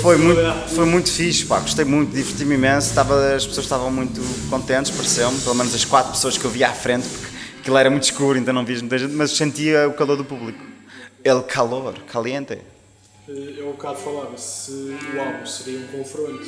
Foi 0.00 0.16
muito, 0.16 0.40
foi 0.68 0.84
muito 0.86 1.10
fixe, 1.10 1.44
pá, 1.44 1.60
gostei 1.60 1.84
muito, 1.84 2.14
diverti-me 2.14 2.54
imenso, 2.54 2.88
estava, 2.88 3.34
as 3.34 3.46
pessoas 3.46 3.66
estavam 3.66 3.90
muito 3.90 4.20
contentes, 4.50 4.90
pareceu-me, 4.90 5.38
pelo 5.40 5.54
menos 5.54 5.74
as 5.74 5.84
quatro 5.84 6.12
pessoas 6.12 6.36
que 6.36 6.44
eu 6.44 6.50
via 6.50 6.68
à 6.68 6.72
frente, 6.72 7.06
porque 7.08 7.26
aquilo 7.60 7.76
era 7.76 7.90
muito 7.90 8.04
escuro, 8.04 8.38
então 8.38 8.52
não 8.52 8.64
vi 8.64 8.78
muita 8.78 8.98
gente, 8.98 9.12
mas 9.12 9.30
sentia 9.32 9.88
o 9.88 9.92
calor 9.92 10.16
do 10.16 10.24
público. 10.24 10.58
El 11.24 11.42
calor, 11.42 11.94
caliente. 12.12 12.58
Eh, 13.28 13.54
Eu 13.58 13.70
há 13.70 13.72
bocado 13.72 13.98
falava 13.98 14.36
se 14.38 14.70
o 14.70 15.20
álbum 15.20 15.46
seria 15.46 15.78
um 15.80 15.86
confronto 15.98 16.46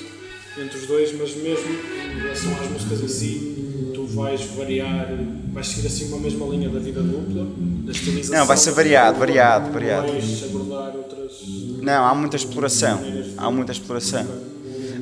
entre 0.56 0.78
os 0.78 0.86
dois, 0.86 1.12
mas 1.18 1.34
mesmo 1.36 1.70
em 1.70 2.20
relação 2.20 2.52
às 2.60 2.70
músicas 2.70 3.00
em 3.02 3.08
si, 3.08 3.92
tu 3.94 4.06
vais 4.06 4.40
variar, 4.56 5.08
vais 5.52 5.66
seguir 5.66 5.86
assim 5.86 6.08
uma 6.08 6.18
mesma 6.18 6.46
linha 6.46 6.68
da 6.68 6.78
vida 6.78 7.00
dupla, 7.02 7.46
da 7.84 7.92
estilização. 7.92 8.38
Não, 8.38 8.46
vai 8.46 8.56
ser 8.56 8.70
variado, 8.72 9.18
variado, 9.18 9.72
variado. 9.72 10.12
Vais 10.12 10.44
abordar 10.44 10.96
outras. 10.96 11.17
Não, 11.46 12.04
há 12.06 12.14
muita 12.14 12.36
exploração. 12.36 13.00
Há 13.36 13.50
muita 13.50 13.72
exploração. 13.72 14.26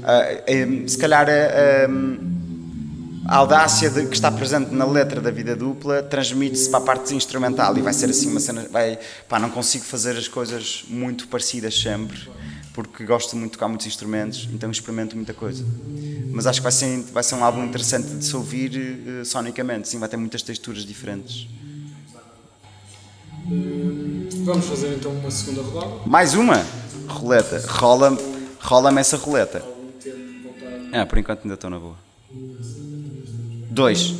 Ah, 0.02 0.42
em, 0.46 0.86
se 0.86 0.98
calhar 0.98 1.26
a, 1.28 1.88
a 3.24 3.36
audácia 3.38 3.90
de- 3.90 4.06
que 4.06 4.14
está 4.14 4.30
presente 4.30 4.72
na 4.72 4.84
letra 4.84 5.20
da 5.20 5.30
vida 5.30 5.56
dupla 5.56 6.02
transmite-se 6.02 6.68
para 6.70 6.78
a 6.78 6.82
parte 6.82 7.14
instrumental 7.14 7.76
e 7.76 7.82
vai 7.82 7.92
ser 7.92 8.08
assim 8.10 8.30
uma 8.30 8.40
cena. 8.40 8.66
Vai, 8.70 8.98
pá, 9.28 9.38
não 9.38 9.50
consigo 9.50 9.84
fazer 9.84 10.16
as 10.16 10.28
coisas 10.28 10.84
muito 10.88 11.26
parecidas 11.28 11.78
sempre 11.80 12.18
porque 12.72 13.04
gosto 13.06 13.34
muito 13.36 13.52
de 13.52 13.56
tocar 13.56 13.68
muitos 13.68 13.86
instrumentos, 13.86 14.46
então 14.52 14.70
experimento 14.70 15.16
muita 15.16 15.32
coisa. 15.32 15.64
Mas 16.30 16.46
acho 16.46 16.60
que 16.60 16.62
vai 16.62 16.72
ser, 16.72 16.98
vai 17.10 17.22
ser 17.22 17.34
um 17.34 17.42
álbum 17.42 17.64
interessante 17.64 18.06
de 18.16 18.22
se 18.22 18.36
ouvir 18.36 19.00
eh, 19.22 19.24
sonicamente, 19.24 19.88
sim, 19.88 19.98
vai 19.98 20.10
ter 20.10 20.18
muitas 20.18 20.42
texturas 20.42 20.84
diferentes. 20.84 21.48
Vamos 24.46 24.66
fazer 24.66 24.94
então 24.94 25.10
uma 25.10 25.28
segunda 25.28 25.60
rodada. 25.60 25.92
Mais 26.06 26.34
uma 26.34 26.64
roleta, 27.08 27.60
rola, 27.66 28.16
rola-me 28.60 29.00
essa 29.00 29.16
roleta. 29.16 29.60
Ah, 30.92 31.04
por 31.04 31.18
enquanto 31.18 31.40
ainda 31.42 31.54
estou 31.54 31.68
na 31.68 31.80
boa. 31.80 31.96
Dois. 33.68 34.14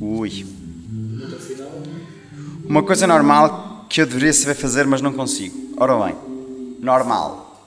Ui. 0.00 0.46
Pergunta 1.18 1.36
final. 1.40 1.72
Uma 2.64 2.84
coisa 2.84 3.08
normal 3.08 3.86
que 3.88 4.00
eu 4.00 4.06
deveria 4.06 4.32
saber 4.32 4.54
fazer, 4.54 4.86
mas 4.86 5.02
não 5.02 5.12
consigo. 5.12 5.74
Ora 5.78 5.98
bem, 5.98 6.14
normal. 6.80 7.60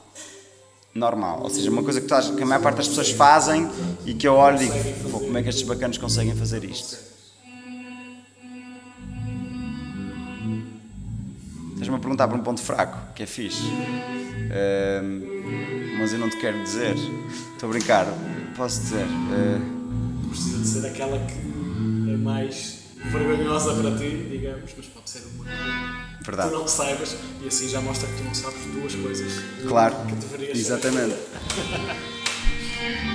Normal. 0.94 1.42
Ou 1.44 1.50
seja, 1.50 1.70
uma 1.70 1.84
coisa 1.84 2.00
que, 2.00 2.08
que 2.08 2.44
a 2.44 2.46
maior 2.46 2.62
parte 2.62 2.78
das 2.78 2.88
pessoas 2.88 3.12
fazem 3.12 3.70
e 4.06 4.14
que 4.14 4.26
eu 4.26 4.36
olho 4.36 4.56
e 4.56 4.70
digo, 4.70 5.12
"Pô, 5.12 5.20
como 5.20 5.38
é 5.38 5.44
que 5.44 5.50
estes 5.50 5.68
bacanos 5.68 5.98
conseguem 5.98 6.34
fazer 6.34 6.64
isto? 6.64 6.98
Estás-me 11.86 11.98
a 11.98 12.00
perguntar 12.02 12.28
por 12.28 12.40
um 12.40 12.42
ponto 12.42 12.62
fraco, 12.64 12.98
que 13.14 13.22
é 13.22 13.26
fixe. 13.28 13.62
Ahm, 13.62 15.22
mas 16.00 16.12
eu 16.14 16.18
não 16.18 16.28
te 16.32 16.38
quero 16.38 16.64
dizer. 16.64 16.96
Estou 17.54 17.70
a 17.70 17.74
brincar. 17.74 18.08
Posso 18.58 18.82
dizer. 18.82 19.06
ah, 19.06 20.28
Precisa 20.30 20.58
de 20.58 20.68
ser 20.68 20.88
aquela 20.88 21.20
que 21.20 22.12
é 22.12 22.18
mais 22.18 22.80
vergonhosa 23.12 23.76
para 23.76 23.92
ti, 24.00 24.28
digamos, 24.32 24.72
mas 24.76 24.86
pode 24.88 25.08
ser 25.12 25.22
uma 25.36 25.46
que 25.46 26.26
verdade. 26.26 26.50
tu 26.50 26.56
não 26.58 26.68
saibas 26.68 27.16
e 27.44 27.48
assim 27.48 27.70
já 27.70 27.80
mostra 27.82 28.08
que 28.10 28.16
tu 28.18 28.24
não 28.24 28.34
sabes 28.34 28.58
duas 28.74 28.96
coisas 28.96 29.32
Claro. 29.68 29.96
que 30.08 30.16
deverias 30.16 30.58
Exatamente. 30.58 31.16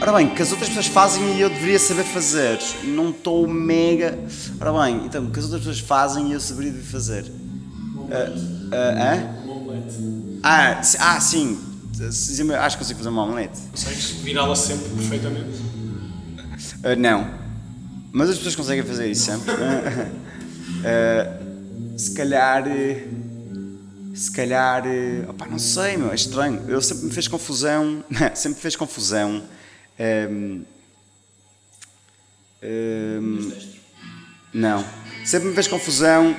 Ora 0.00 0.12
bem, 0.12 0.28
que 0.32 0.42
as 0.42 0.50
outras 0.52 0.68
pessoas 0.68 0.86
fazem 0.86 1.36
e 1.36 1.40
eu 1.40 1.48
deveria 1.50 1.78
saber 1.80 2.04
fazer. 2.04 2.60
Não 2.84 3.10
estou 3.10 3.48
mega. 3.48 4.16
Ora 4.60 4.72
bem, 4.84 5.06
então, 5.06 5.28
que 5.28 5.40
as 5.40 5.46
outras 5.46 5.62
pessoas 5.62 5.80
fazem 5.80 6.28
e 6.30 6.34
eu 6.34 6.40
saberia 6.40 6.72
fazer. 6.72 7.24
Uh, 8.10 8.74
uh, 8.74 10.40
ah, 10.42 10.80
ah, 10.98 11.20
sim. 11.20 11.58
Acho 12.58 12.76
que 12.76 12.82
consigo 12.82 12.98
fazer 12.98 13.08
uma 13.10 13.22
omelete. 13.22 13.60
Consegues 13.70 14.10
virá-la 14.22 14.56
sempre 14.56 14.88
perfeitamente? 14.88 15.60
Uh, 16.82 16.96
não. 16.98 17.38
Mas 18.10 18.30
as 18.30 18.36
pessoas 18.36 18.56
conseguem 18.56 18.82
fazer 18.84 19.08
isso 19.08 19.26
sempre. 19.26 19.52
uh, 19.52 20.08
se 21.96 22.12
calhar. 22.14 22.64
Se 24.14 24.32
calhar. 24.32 24.82
Opa, 25.28 25.46
não 25.46 25.58
sei, 25.58 25.96
meu, 25.96 26.10
é 26.10 26.14
estranho. 26.14 26.64
Eu 26.68 26.82
sempre 26.82 27.04
me 27.04 27.12
fez 27.12 27.28
confusão. 27.28 28.02
sempre 28.34 28.56
me 28.56 28.62
fez 28.62 28.74
confusão. 28.74 29.42
Um, 30.30 30.64
um, 32.62 33.52
não. 34.52 34.84
Sempre 35.24 35.48
me 35.50 35.54
fez 35.54 35.68
confusão 35.68 36.34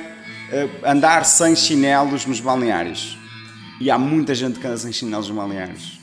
andar 0.84 1.25
sem 1.25 1.55
chinelos 1.55 2.25
nos 2.25 2.39
balneários. 2.39 3.17
E 3.79 3.89
há 3.89 3.98
muita 3.98 4.36
gente 4.36 4.60
que 4.60 4.67
anda 4.67 4.77
sem 4.77 4.91
chinelos 4.91 5.27
nos 5.27 5.38
balneários. 5.38 6.00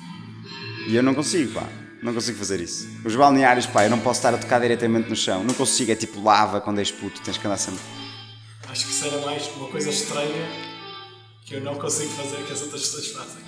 E 0.87 0.97
eu 0.97 1.03
não 1.03 1.15
consigo, 1.15 1.53
pá. 1.53 1.67
Não 2.03 2.15
consigo 2.15 2.39
fazer 2.39 2.61
isso. 2.61 2.89
Os 3.05 3.15
balneários, 3.15 3.67
pá, 3.67 3.85
eu 3.85 3.91
não 3.91 3.99
posso 3.99 4.19
estar 4.21 4.33
a 4.33 4.39
tocar 4.39 4.61
diretamente 4.61 5.09
no 5.11 5.17
chão. 5.17 5.43
Não 5.43 5.55
consigo, 5.55 5.91
é 5.91 5.95
tipo 5.95 6.23
lava 6.23 6.61
quando 6.61 6.79
és 6.79 6.91
puto, 6.91 7.21
tens 7.21 7.37
que 7.37 7.47
andar 7.47 7.57
sempre. 7.57 7.81
Acho 8.71 8.87
que 8.87 9.09
era 9.09 9.19
mais 9.25 9.49
uma 9.57 9.69
coisa 9.69 9.91
estranha 9.91 10.47
que 11.45 11.55
eu 11.55 11.61
não 11.63 11.75
consigo 11.77 12.11
fazer 12.11 12.37
que 12.45 12.53
as 12.53 12.61
outras 12.61 12.83
pessoas 12.83 13.07
fazem. 13.09 13.43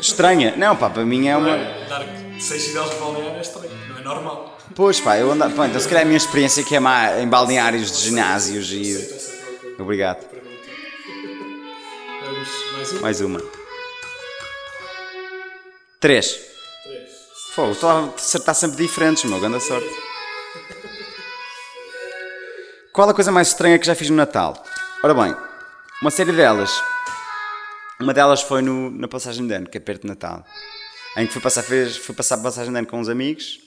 Estranha? 0.00 0.54
Não, 0.56 0.76
pá, 0.76 0.90
para 0.90 1.04
mim 1.04 1.28
é 1.28 1.36
uma. 1.36 1.50
É, 1.50 1.88
dar 1.88 2.06
seis 2.40 2.62
chinelos 2.64 2.90
de 2.90 2.96
balneário 2.96 3.38
é 3.38 3.40
estranho, 3.40 3.70
não 3.88 3.98
é 3.98 4.02
normal. 4.02 4.58
Pois, 4.74 5.00
pá, 5.00 5.16
eu 5.16 5.30
ando. 5.30 5.48
Pá, 5.50 5.68
então 5.68 5.80
se 5.80 5.88
calhar 5.88 6.02
a 6.02 6.06
minha 6.06 6.16
experiência 6.16 6.64
que 6.64 6.74
é 6.74 6.80
má 6.80 7.20
em 7.20 7.28
balneários 7.28 7.92
de 7.92 8.08
ginásios 8.08 8.72
e. 8.72 8.98
Obrigado. 9.78 10.33
Vamos, 12.94 13.00
mais 13.00 13.20
uma. 13.20 13.38
Mais 13.38 13.42
uma. 13.42 13.42
Três. 16.00 16.38
Três. 16.82 17.10
Fogo, 17.54 17.72
estou 17.72 17.88
a 17.90 18.04
acertar 18.14 18.54
sempre 18.54 18.76
diferentes, 18.76 19.24
meu, 19.24 19.40
grande 19.40 19.60
sorte. 19.60 19.88
Qual 22.92 23.08
a 23.08 23.14
coisa 23.14 23.32
mais 23.32 23.48
estranha 23.48 23.78
que 23.78 23.86
já 23.86 23.94
fiz 23.94 24.10
no 24.10 24.16
Natal? 24.16 24.62
Ora 25.02 25.14
bem, 25.14 25.34
uma 26.00 26.10
série 26.10 26.32
delas. 26.32 26.70
Uma 28.00 28.12
delas 28.12 28.42
foi 28.42 28.62
no, 28.62 28.90
na 28.90 29.08
passagem 29.08 29.46
de 29.46 29.54
ano, 29.54 29.68
que 29.68 29.78
é 29.78 29.80
perto 29.80 30.02
de 30.02 30.08
Natal. 30.08 30.44
Em 31.16 31.26
que 31.26 31.32
fui 31.32 31.42
passar, 31.42 31.62
fez, 31.62 31.96
fui 31.96 32.14
passar 32.14 32.36
a 32.36 32.42
passagem 32.42 32.72
de 32.72 32.78
ano 32.78 32.86
com 32.86 32.98
uns 32.98 33.08
amigos 33.08 33.60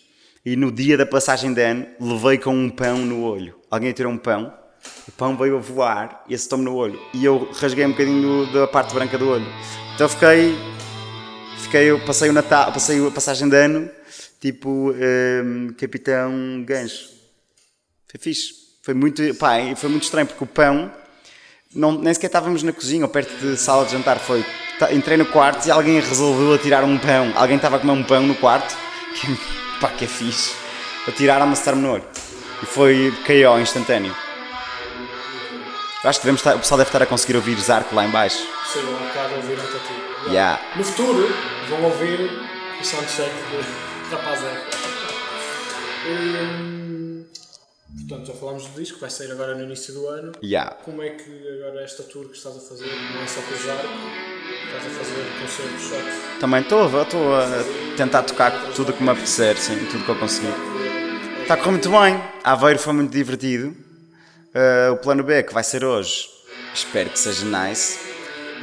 e 0.46 0.56
no 0.56 0.72
dia 0.72 0.98
da 0.98 1.06
passagem 1.06 1.54
de 1.54 1.62
ano 1.62 1.88
levei 2.00 2.38
com 2.38 2.54
um 2.54 2.70
pão 2.70 2.98
no 2.98 3.24
olho. 3.24 3.60
Alguém 3.70 3.92
tirou 3.94 4.12
um 4.12 4.18
pão, 4.18 4.54
o 5.08 5.12
pão 5.12 5.38
veio 5.38 5.58
a 5.58 5.60
voar 5.60 6.24
e 6.28 6.36
acertou-me 6.36 6.66
no 6.66 6.76
olho. 6.76 7.00
E 7.14 7.24
eu 7.24 7.50
rasguei 7.54 7.86
um 7.86 7.92
bocadinho 7.92 8.52
da 8.52 8.68
parte 8.68 8.94
branca 8.94 9.18
do 9.18 9.30
olho. 9.30 9.46
Então 9.96 10.08
fiquei 10.08 10.56
fiquei, 11.68 11.92
eu 11.92 12.00
passei 12.00 12.30
o 12.30 12.34
Natal, 12.34 12.72
passei 12.72 13.06
a 13.06 13.12
passagem 13.12 13.50
de 13.50 13.56
ano, 13.58 13.90
tipo, 14.40 14.94
um, 14.94 15.74
Capitão 15.78 16.64
Gancho. 16.66 17.10
Foi 18.10 18.20
fixe. 18.20 18.68
Foi 18.82 18.94
muito, 18.94 19.22
pá, 19.36 19.58
foi 19.76 19.90
muito 19.90 20.04
estranho 20.04 20.26
porque 20.26 20.42
o 20.42 20.48
pão, 20.48 20.90
não, 21.76 22.00
nem 22.00 22.14
sequer 22.14 22.28
estávamos 22.28 22.64
na 22.64 22.72
cozinha 22.72 23.04
ou 23.04 23.10
perto 23.10 23.36
de 23.38 23.58
sala 23.58 23.86
de 23.86 23.92
jantar. 23.92 24.18
Foi, 24.18 24.46
entrei 24.94 25.18
no 25.18 25.26
quarto 25.26 25.68
e 25.68 25.72
alguém 25.72 26.00
resolveu 26.00 26.54
atirar 26.54 26.86
um 26.86 26.98
pão. 26.98 27.34
Alguém 27.36 27.58
estava 27.58 27.76
a 27.76 27.80
comer 27.80 27.92
um 27.92 28.04
pão 28.04 28.26
no 28.26 28.36
quarto, 28.36 28.78
que, 29.20 29.28
pá, 29.82 29.90
que 29.90 30.06
é 30.06 30.08
fixe. 30.08 30.56
Atiraram-me 31.06 31.50
a 31.50 31.54
acertar-me 31.54 31.82
no 31.82 31.92
olho. 31.92 32.06
E 32.64 32.66
foi 32.66 33.14
KO 33.26 33.60
instantâneo. 33.60 34.27
Acho 36.08 36.20
que 36.20 36.26
devemos 36.26 36.40
estar, 36.40 36.56
o 36.56 36.60
pessoal 36.60 36.78
deve 36.78 36.88
estar 36.88 37.04
a 37.04 37.06
conseguir 37.06 37.36
ouvir 37.36 37.60
Zarco 37.60 37.94
lá 37.94 38.06
em 38.06 38.10
baixo. 38.10 38.38
Sim, 38.72 38.80
um 38.80 39.08
bocado 39.08 39.36
ouvir 39.36 39.60
até 39.60 39.78
ti. 39.78 40.30
Yeah. 40.30 40.58
No 40.78 40.84
futuro 40.86 41.28
vão 41.68 41.84
ouvir 41.84 42.32
o 42.80 42.86
soundcheck 42.86 43.30
de 43.30 44.10
Rapaz 44.10 44.42
é. 44.42 44.64
Hum, 46.10 47.26
portanto, 48.08 48.28
já 48.28 48.34
falámos 48.36 48.68
do 48.68 48.80
disco, 48.80 49.00
vai 49.02 49.10
sair 49.10 49.30
agora 49.34 49.54
no 49.54 49.66
início 49.66 49.94
do 49.94 50.08
ano. 50.08 50.32
Yeah. 50.42 50.76
Como 50.86 51.04
é 51.04 51.10
que 51.10 51.30
agora 51.60 51.84
esta 51.84 52.04
tour 52.04 52.30
que 52.30 52.38
estás 52.38 52.56
a 52.56 52.62
fazer, 52.62 52.90
não 53.14 53.22
é 53.22 53.28
só 53.28 53.42
com 53.42 53.54
o 53.54 53.58
Zarco, 53.58 53.88
estás 54.66 54.86
a 54.86 54.90
fazer 54.90 55.26
concertos 55.42 55.82
shot? 55.90 56.40
Também 56.40 56.62
estou, 56.62 57.02
estou 57.02 57.36
a 57.36 57.48
tentar 57.98 58.24
tocar 58.24 58.52
tudo 58.74 58.92
o 58.92 58.94
que 58.94 59.04
me 59.04 59.10
apetecer, 59.10 59.58
sim, 59.58 59.86
tudo 59.92 60.06
que 60.06 60.10
eu 60.10 60.18
conseguir. 60.18 60.54
Está 61.42 61.56
a 61.56 61.58
correr 61.58 61.72
muito 61.72 61.90
bem. 61.90 62.24
Aveiro 62.46 62.80
foi 62.80 62.94
muito 62.94 63.12
divertido. 63.12 63.87
Uh, 64.58 64.94
o 64.94 64.98
plano 64.98 65.24
B, 65.24 65.44
que 65.44 65.54
vai 65.54 65.64
ser 65.64 65.86
hoje, 65.86 66.28
espero 66.74 67.12
que 67.12 67.20
seja 67.20 67.46
nice. 67.46 68.00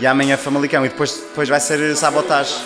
E 0.00 0.06
amanhã 0.08 0.36
Famalicão. 0.36 0.84
E 0.84 0.88
depois, 0.88 1.18
depois 1.18 1.48
vai 1.48 1.60
ser 1.60 1.96
sabotagem. 1.96 2.56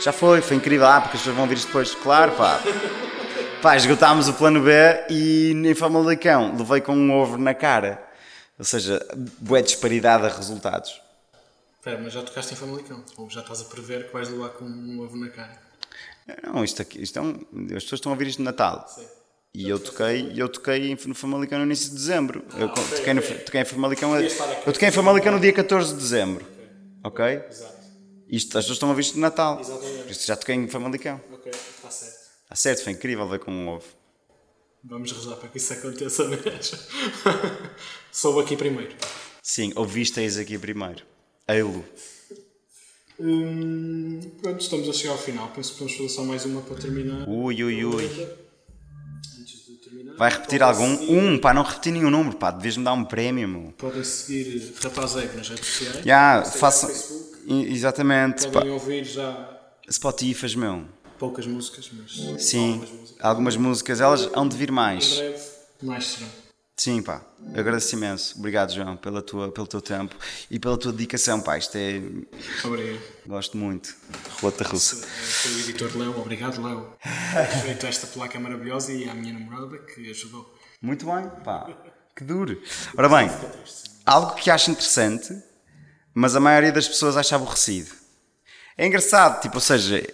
Já 0.00 0.12
foi, 0.12 0.40
foi 0.40 0.56
incrível. 0.56 0.86
Ah, 0.86 1.00
porque 1.00 1.16
as 1.16 1.22
pessoas 1.22 1.36
vão 1.36 1.48
vir 1.48 1.58
depois. 1.58 1.96
Claro, 1.96 2.30
pá. 2.32 2.60
Pá, 3.60 3.76
esgotámos 3.76 4.28
o 4.28 4.34
plano 4.34 4.62
B 4.62 4.70
e 5.10 5.50
em 5.50 5.74
Famalicão 5.74 6.54
levei 6.56 6.80
com 6.80 6.94
um 6.94 7.12
ovo 7.12 7.36
na 7.38 7.54
cara. 7.54 8.00
Ou 8.56 8.64
seja, 8.64 9.04
boa 9.40 9.60
disparidade 9.60 10.24
a 10.24 10.28
resultados. 10.28 11.00
Espera, 11.76 11.98
mas 12.00 12.12
já 12.12 12.22
tocaste 12.22 12.54
em 12.54 12.56
Famalicão? 12.56 13.02
Ou 13.16 13.28
já 13.28 13.40
estás 13.40 13.62
a 13.62 13.64
prever 13.64 14.06
que 14.06 14.12
vais 14.12 14.28
levar 14.28 14.50
com 14.50 14.64
um 14.64 15.00
ovo 15.00 15.16
na 15.16 15.28
cara? 15.28 15.60
Não, 16.44 16.62
isto 16.62 16.82
aqui, 16.82 17.02
isto 17.02 17.18
é 17.18 17.22
um, 17.22 17.44
as 17.76 17.82
pessoas 17.82 17.98
estão 17.98 18.12
a 18.12 18.14
ouvir 18.14 18.28
isto 18.28 18.38
no 18.38 18.44
Natal. 18.44 18.86
Sim. 18.88 19.06
E 19.54 19.68
eu 19.68 19.78
toquei, 19.78 20.32
eu 20.34 20.48
toquei 20.48 20.96
no 21.06 21.14
Famalicão 21.14 21.58
no 21.58 21.66
início 21.66 21.90
de 21.90 21.96
dezembro. 21.96 22.42
Ah, 22.52 22.60
eu 22.60 22.68
toquei, 22.70 23.12
no, 23.12 23.20
toquei 23.20 23.60
em 23.60 23.64
Famalicão. 23.66 24.18
Eu 24.18 24.72
toquei 24.72 24.88
em 24.88 24.92
Famalicão 24.92 25.32
no 25.32 25.40
dia 25.40 25.52
14 25.52 25.92
de 25.92 26.00
dezembro. 26.00 26.46
Ok? 27.04 27.22
Exato. 27.22 27.82
Isto, 28.30 28.56
as 28.56 28.64
pessoas 28.64 28.76
estão 28.76 28.90
a 28.90 28.94
ver 28.94 29.02
isto 29.02 29.14
de 29.14 29.20
Natal. 29.20 29.60
Exatamente. 29.60 30.02
Por 30.04 30.10
isso 30.10 30.26
já 30.26 30.36
toquei 30.36 30.54
em 30.54 30.66
Famalicão. 30.68 31.20
Ok, 31.30 31.52
está 31.52 31.90
certo. 31.90 32.14
Está 32.44 32.54
certo, 32.54 32.84
foi 32.84 32.92
incrível 32.94 33.28
ver 33.28 33.40
com 33.40 33.52
um 33.52 33.68
ovo. 33.68 33.84
Vamos 34.84 35.12
rezar 35.12 35.36
para 35.36 35.50
que 35.50 35.58
isso 35.58 35.72
aconteça 35.74 36.24
mesmo. 36.28 36.78
Soube 38.10 38.40
aqui 38.40 38.56
primeiro. 38.56 38.96
Sim, 39.42 39.70
ouvisteis 39.76 40.38
aqui 40.38 40.58
primeiro. 40.58 41.04
Eilo. 41.46 41.84
Hum, 43.20 44.18
pronto, 44.40 44.62
estamos 44.62 44.88
a 44.88 44.92
chegar 44.94 45.12
ao 45.12 45.18
final. 45.18 45.48
Penso 45.54 45.72
que 45.72 45.78
podemos 45.78 45.98
fazer 45.98 46.08
só 46.08 46.24
mais 46.24 46.46
uma 46.46 46.62
para 46.62 46.76
terminar. 46.76 47.28
Ui, 47.28 47.62
ui, 47.62 47.84
ui. 47.84 48.10
Vai 50.22 50.30
repetir 50.30 50.62
algum? 50.62 50.96
Seguir... 50.96 51.18
Um, 51.18 51.36
pá, 51.36 51.52
não 51.52 51.64
repetir 51.64 51.92
nenhum 51.92 52.08
número, 52.08 52.36
pá, 52.36 52.52
devias-me 52.52 52.84
dar 52.84 52.92
um 52.92 53.04
prémio, 53.04 53.48
meu. 53.48 53.74
Podem 53.76 54.04
seguir 54.04 54.72
Rapaz 54.80 55.16
Ego 55.16 55.36
nas 55.36 55.48
redes 55.48 55.66
sociais. 55.66 55.96
Já, 55.96 56.02
yeah, 56.04 56.44
façam. 56.44 56.88
Exatamente. 57.48 58.46
Podem 58.46 58.68
pá. 58.68 58.74
ouvir 58.74 59.02
já. 59.02 59.58
Spotify, 59.90 60.56
meu. 60.56 60.84
Poucas 61.18 61.44
músicas, 61.44 61.90
mas. 61.92 62.40
Sim, 62.40 62.74
algumas 62.74 62.90
músicas. 62.92 63.24
algumas 63.24 63.56
músicas, 63.56 64.00
elas 64.00 64.30
hão 64.32 64.46
de 64.46 64.56
vir 64.56 64.70
mais. 64.70 65.10
Em 65.10 65.16
breve, 65.16 65.44
mais 65.82 66.06
serão. 66.06 66.41
Sim, 66.82 67.00
pá, 67.00 67.22
agradeço 67.54 67.94
imenso. 67.94 68.36
Obrigado, 68.36 68.74
João, 68.74 68.96
pela 68.96 69.22
tua, 69.22 69.52
pelo 69.52 69.68
teu 69.68 69.80
tempo 69.80 70.16
e 70.50 70.58
pela 70.58 70.76
tua 70.76 70.90
dedicação, 70.90 71.40
pá. 71.40 71.56
Isto 71.56 71.76
é. 71.76 72.02
Obrigado. 72.64 73.00
Gosto 73.24 73.56
muito. 73.56 73.94
Roleta 74.40 74.64
russa. 74.64 74.96
Foi 74.96 75.52
o 75.52 75.60
editor 75.60 75.96
Léo, 75.96 76.18
obrigado, 76.20 76.60
Léo. 76.60 76.92
feito 77.62 77.86
esta 77.86 78.08
placa 78.08 78.40
maravilhosa 78.40 78.92
e 78.92 79.08
à 79.08 79.14
minha 79.14 79.32
namorada 79.32 79.78
que 79.78 80.10
ajudou. 80.10 80.58
Muito 80.82 81.06
bem, 81.06 81.30
pá. 81.44 81.70
Que 82.16 82.24
duro. 82.24 82.60
Ora 82.98 83.08
bem, 83.08 83.30
algo 84.04 84.34
que 84.34 84.50
acho 84.50 84.72
interessante, 84.72 85.40
mas 86.12 86.34
a 86.34 86.40
maioria 86.40 86.72
das 86.72 86.88
pessoas 86.88 87.16
acha 87.16 87.36
aborrecido. 87.36 87.92
É 88.76 88.84
engraçado, 88.88 89.40
tipo, 89.40 89.54
ou 89.54 89.60
seja, 89.60 90.04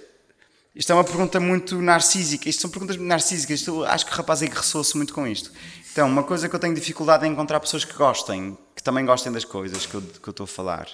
isto 0.78 0.92
é 0.92 0.94
uma 0.94 1.02
pergunta 1.02 1.40
muito 1.40 1.82
narcísica. 1.82 2.48
Isto 2.48 2.62
são 2.62 2.70
perguntas 2.70 2.96
narcísicas. 2.96 3.58
Isto, 3.58 3.82
acho 3.84 4.06
que 4.06 4.12
o 4.12 4.14
rapaz 4.14 4.42
é 4.42 4.46
que 4.46 4.56
ressoa-se 4.56 4.96
muito 4.96 5.12
com 5.12 5.26
isto. 5.26 5.50
Então, 5.90 6.06
uma 6.06 6.22
coisa 6.22 6.48
que 6.48 6.54
eu 6.54 6.60
tenho 6.60 6.72
dificuldade 6.72 7.26
em 7.26 7.32
encontrar 7.32 7.58
pessoas 7.58 7.84
que 7.84 7.92
gostem, 7.94 8.56
que 8.76 8.82
também 8.82 9.04
gostem 9.04 9.32
das 9.32 9.44
coisas 9.44 9.84
que 9.84 9.96
eu, 9.96 10.00
que 10.00 10.28
eu 10.28 10.30
estou 10.30 10.44
a 10.44 10.46
falar. 10.46 10.86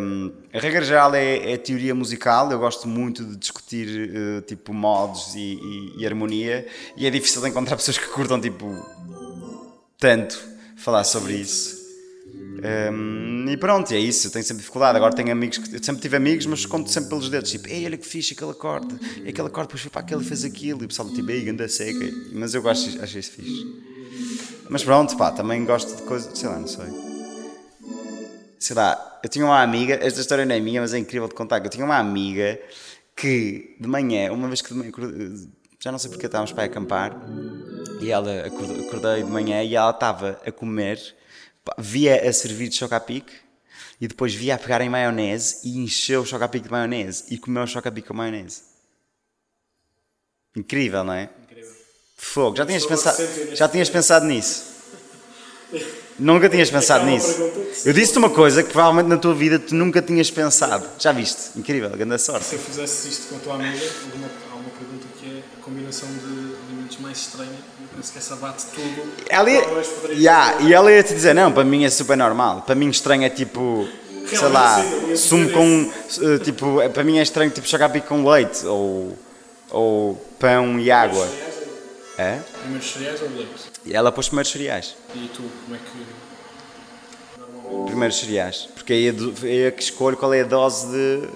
Um, 0.00 0.32
a 0.52 0.58
regra 0.58 0.84
geral 0.84 1.14
é, 1.14 1.52
é, 1.52 1.56
teoria 1.56 1.94
musical. 1.94 2.50
Eu 2.50 2.58
gosto 2.58 2.88
muito 2.88 3.24
de 3.24 3.36
discutir 3.36 4.10
uh, 4.10 4.42
tipo 4.42 4.74
modos 4.74 5.32
e, 5.36 5.38
e, 5.38 6.02
e, 6.02 6.04
harmonia, 6.04 6.66
e 6.96 7.06
é 7.06 7.10
difícil 7.10 7.46
encontrar 7.46 7.76
pessoas 7.76 7.96
que 7.96 8.08
curtam 8.08 8.40
tipo 8.40 8.66
tanto 9.96 10.42
falar 10.76 11.04
sobre 11.04 11.34
isso. 11.34 11.81
Um, 12.92 13.46
e 13.48 13.56
pronto, 13.56 13.92
é 13.92 13.98
isso. 13.98 14.30
Tenho 14.30 14.44
sempre 14.44 14.60
dificuldade. 14.60 14.96
Agora 14.96 15.14
tenho 15.14 15.32
amigos 15.32 15.58
que 15.58 15.76
eu 15.76 15.82
sempre 15.82 16.02
tive 16.02 16.16
amigos, 16.16 16.46
mas 16.46 16.66
conto 16.66 16.90
sempre 16.90 17.10
pelos 17.10 17.28
dedos. 17.28 17.50
Tipo, 17.50 17.68
ei, 17.68 17.86
olha 17.86 17.96
que 17.96 18.06
fixe 18.06 18.34
aquele 18.34 18.50
acorde, 18.50 18.94
aquele 19.26 19.48
acorde, 19.48 19.68
depois 19.68 19.80
foi 19.80 19.90
para 19.90 20.02
aquele 20.02 20.22
e 20.22 20.24
fez 20.24 20.44
aquilo. 20.44 20.82
E 20.82 20.84
o 20.84 20.88
pessoal 20.88 21.08
tipo, 21.10 21.30
ei, 21.30 21.42
ganda 21.44 21.68
seca. 21.68 22.10
Mas 22.32 22.54
eu 22.54 22.62
gosto, 22.62 23.02
acho 23.02 23.18
isso 23.18 23.32
fixe. 23.32 23.66
Mas 24.68 24.82
pronto, 24.84 25.16
pá, 25.16 25.30
também 25.30 25.64
gosto 25.64 25.96
de 25.96 26.02
coisas, 26.02 26.36
sei 26.38 26.48
lá, 26.48 26.58
não 26.58 26.66
sei. 26.66 26.86
Sei 28.58 28.76
lá, 28.76 29.20
eu 29.22 29.28
tinha 29.28 29.44
uma 29.44 29.60
amiga, 29.60 29.98
esta 30.00 30.20
história 30.20 30.46
não 30.46 30.54
é 30.54 30.60
minha, 30.60 30.80
mas 30.80 30.94
é 30.94 30.98
incrível 30.98 31.28
de 31.28 31.34
contar, 31.34 31.62
eu 31.62 31.68
tinha 31.68 31.84
uma 31.84 31.98
amiga 31.98 32.58
que 33.14 33.76
de 33.78 33.88
manhã, 33.88 34.32
uma 34.32 34.46
vez 34.48 34.62
que 34.62 34.72
de 34.72 34.74
manhã, 34.74 34.92
já 35.78 35.92
não 35.92 35.98
sei 35.98 36.10
porque 36.10 36.26
estávamos 36.26 36.52
para 36.52 36.64
acampar, 36.64 37.20
e 38.00 38.10
ela 38.10 38.46
acordei, 38.46 39.22
de 39.22 39.30
manhã 39.30 39.62
e 39.62 39.74
ela 39.74 39.90
estava 39.90 40.40
a 40.46 40.52
comer, 40.52 40.98
via 41.78 42.28
a 42.28 42.32
servir 42.32 42.68
de 42.68 42.76
chocapic 42.76 43.30
e 44.00 44.08
depois 44.08 44.34
via 44.34 44.54
a 44.54 44.58
pegar 44.58 44.80
em 44.80 44.88
maionese 44.88 45.60
e 45.64 45.78
encheu 45.78 46.22
o 46.22 46.26
chocapic 46.26 46.64
de 46.64 46.70
maionese 46.70 47.24
e 47.30 47.38
comeu 47.38 47.62
o 47.62 47.66
chocapic 47.66 48.06
com 48.06 48.14
maionese. 48.14 48.62
Incrível, 50.56 51.04
não 51.04 51.14
é? 51.14 51.30
Incrível. 51.44 51.72
Fogo, 52.16 52.56
já 52.56 52.66
tinhas, 52.66 52.84
pensado, 52.84 53.18
já 53.54 53.68
tinhas 53.68 53.88
pensado 53.88 54.26
nisso? 54.26 54.64
Nunca 56.18 56.48
tinhas 56.48 56.70
pensado 56.70 57.06
É 57.08 57.10
nisso? 57.10 57.40
Eu 57.84 57.92
disse-te 57.92 58.18
uma 58.18 58.30
coisa 58.30 58.62
que 58.62 58.70
provavelmente 58.70 59.08
na 59.08 59.16
tua 59.16 59.34
vida 59.34 59.58
tu 59.58 59.74
nunca 59.74 60.02
tinhas 60.02 60.30
pensado. 60.30 60.86
Já 60.98 61.10
viste? 61.10 61.58
Incrível, 61.58 61.90
grande 61.90 62.18
sorte. 62.18 62.44
Se 62.44 62.54
eu 62.54 62.58
fizesse 62.60 63.08
isto 63.08 63.28
com 63.28 63.36
a 63.36 63.38
tua 63.38 63.54
amiga, 63.54 63.84
alguma, 64.04 64.30
combinação 65.64 66.08
de 66.08 66.54
alimentos 66.66 66.98
mais 66.98 67.18
estranha. 67.18 67.50
Eu 67.80 67.88
penso 67.96 68.12
que 68.12 68.18
essa 68.18 68.36
bate 68.36 68.64
tudo. 68.74 69.12
Ela 69.28 69.50
ia, 69.50 69.62
Yeah, 70.12 70.60
e 70.62 70.72
ela 70.72 70.90
ia 70.92 71.02
te 71.02 71.14
dizer, 71.14 71.34
não, 71.34 71.52
para 71.52 71.64
mim 71.64 71.84
é 71.84 71.90
super 71.90 72.16
normal. 72.16 72.62
Para 72.62 72.74
mim 72.74 72.88
estranho 72.88 73.24
é 73.24 73.30
tipo, 73.30 73.86
sei 74.26 74.38
Realmente 74.38 74.52
lá, 74.52 74.82
sim, 74.82 75.16
sumo 75.16 75.50
com, 75.50 75.92
eh, 76.22 76.38
tipo, 76.38 76.80
é- 76.80 76.88
para 76.88 77.04
mim 77.04 77.18
é 77.18 77.22
estranho 77.22 77.50
tipo 77.50 77.66
chocapic 77.66 78.06
com 78.06 78.28
leite 78.28 78.64
ou, 78.66 79.16
ou 79.70 80.14
pão 80.38 80.78
e 80.80 80.90
água. 80.90 81.26
Cereais, 81.26 81.52
É? 82.18 82.38
Primeiros 82.60 82.92
cereais 82.92 83.22
ou 83.22 83.28
leite? 83.30 83.72
E 83.84 83.94
ela 83.94 84.12
pôs 84.12 84.28
primeiros 84.28 84.52
cereais. 84.52 84.94
E 85.14 85.30
tu, 85.34 85.42
como 85.64 85.76
é 85.76 85.78
que. 85.78 86.22
Primeiros 87.86 88.18
cereais. 88.18 88.68
Porque 88.74 88.92
aí 88.92 89.08
é, 89.08 89.12
do- 89.12 89.34
é 89.44 89.70
que 89.70 89.82
escolho 89.82 90.16
qual 90.16 90.32
é 90.34 90.42
a 90.42 90.44
dose 90.44 90.86
de, 90.88 91.28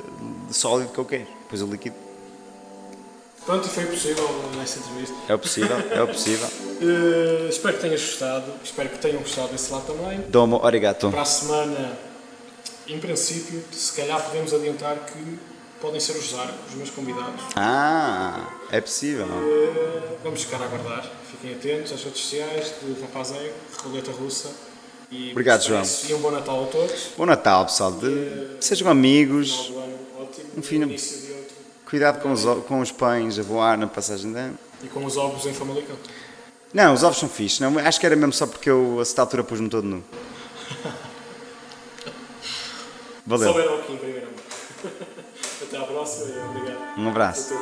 de 0.48 0.54
sólido 0.54 0.90
que 0.92 0.98
eu 0.98 1.04
quero. 1.04 1.26
Depois 1.42 1.62
o 1.62 1.66
líquido. 1.66 1.96
Pronto, 3.46 3.66
e 3.66 3.70
foi 3.70 3.86
possível 3.86 4.28
nesta 4.56 4.80
entrevista. 4.80 5.14
É 5.28 5.34
o 5.34 5.38
possível, 5.38 5.76
é 5.92 6.02
o 6.02 6.08
possível. 6.08 6.48
Eh, 6.78 7.46
espero 7.48 7.76
que 7.76 7.80
tenhas 7.80 8.02
gostado. 8.02 8.52
Espero 8.62 8.90
que 8.90 8.98
tenham 8.98 9.20
gostado 9.22 9.48
desse 9.48 9.72
lado 9.72 9.86
também. 9.86 10.20
Domo 10.28 10.62
origato. 10.62 11.08
Para 11.10 11.22
a 11.22 11.24
semana, 11.24 11.98
em 12.86 12.98
princípio, 13.00 13.64
se 13.72 13.94
calhar 13.94 14.22
podemos 14.22 14.52
adiantar 14.52 14.94
que 15.06 15.38
podem 15.80 15.98
ser 15.98 16.12
os 16.18 16.32
Zarco, 16.32 16.52
os 16.68 16.74
meus 16.74 16.90
convidados. 16.90 17.40
Ah, 17.56 18.46
é 18.70 18.78
possível. 18.78 19.24
Eh, 19.26 20.16
vamos 20.22 20.42
ficar 20.42 20.60
a 20.60 20.66
aguardar. 20.66 21.10
Fiquem 21.30 21.54
atentos 21.56 21.92
às 21.92 22.04
redes 22.04 22.20
sociais 22.20 22.74
de 22.82 23.00
Rapaz 23.00 23.30
Ego, 23.30 23.54
Roleta 23.82 24.10
Russa. 24.12 24.50
E 25.10 25.30
Obrigado, 25.30 25.60
stress. 25.62 26.10
E 26.10 26.14
um 26.14 26.18
bom 26.18 26.30
Natal 26.30 26.64
a 26.64 26.66
todos. 26.66 27.08
Bom 27.16 27.24
Natal, 27.24 27.64
pessoal. 27.64 27.92
De- 27.92 28.56
sejam 28.60 28.90
amigos. 28.90 29.68
Do 29.68 29.78
ano 29.78 29.98
ótimo. 30.20 30.46
Um 30.56 30.90
outro. 30.90 31.25
Cuidado 31.88 32.20
com 32.20 32.32
os, 32.32 32.44
com 32.66 32.80
os 32.80 32.90
pães 32.90 33.38
a 33.38 33.42
voar 33.42 33.78
na 33.78 33.86
passagem 33.86 34.32
de 34.32 34.38
ano. 34.38 34.58
E 34.82 34.88
com 34.88 35.04
os 35.04 35.16
ovos 35.16 35.46
em 35.46 35.54
Famalicão. 35.54 35.96
Não, 36.74 36.92
os 36.92 37.04
ovos 37.04 37.18
são 37.18 37.28
fixos. 37.28 37.60
Não, 37.60 37.78
acho 37.78 38.00
que 38.00 38.06
era 38.06 38.16
mesmo 38.16 38.32
só 38.32 38.46
porque 38.46 38.68
eu 38.68 38.98
a 39.00 39.04
certa 39.04 39.22
altura 39.22 39.44
pus-me 39.44 39.68
todo 39.68 39.86
nu. 39.86 40.02
Valeu. 43.24 43.52
Souberam 43.52 43.78
aqui 43.78 43.92
em 43.92 43.96
primeira 43.96 44.26
mão. 44.26 44.92
Até 45.62 45.78
à 45.78 45.82
próxima 45.82 46.26
e 46.26 46.38
obrigado. 46.38 46.98
Um 46.98 47.08
abraço. 47.08 47.54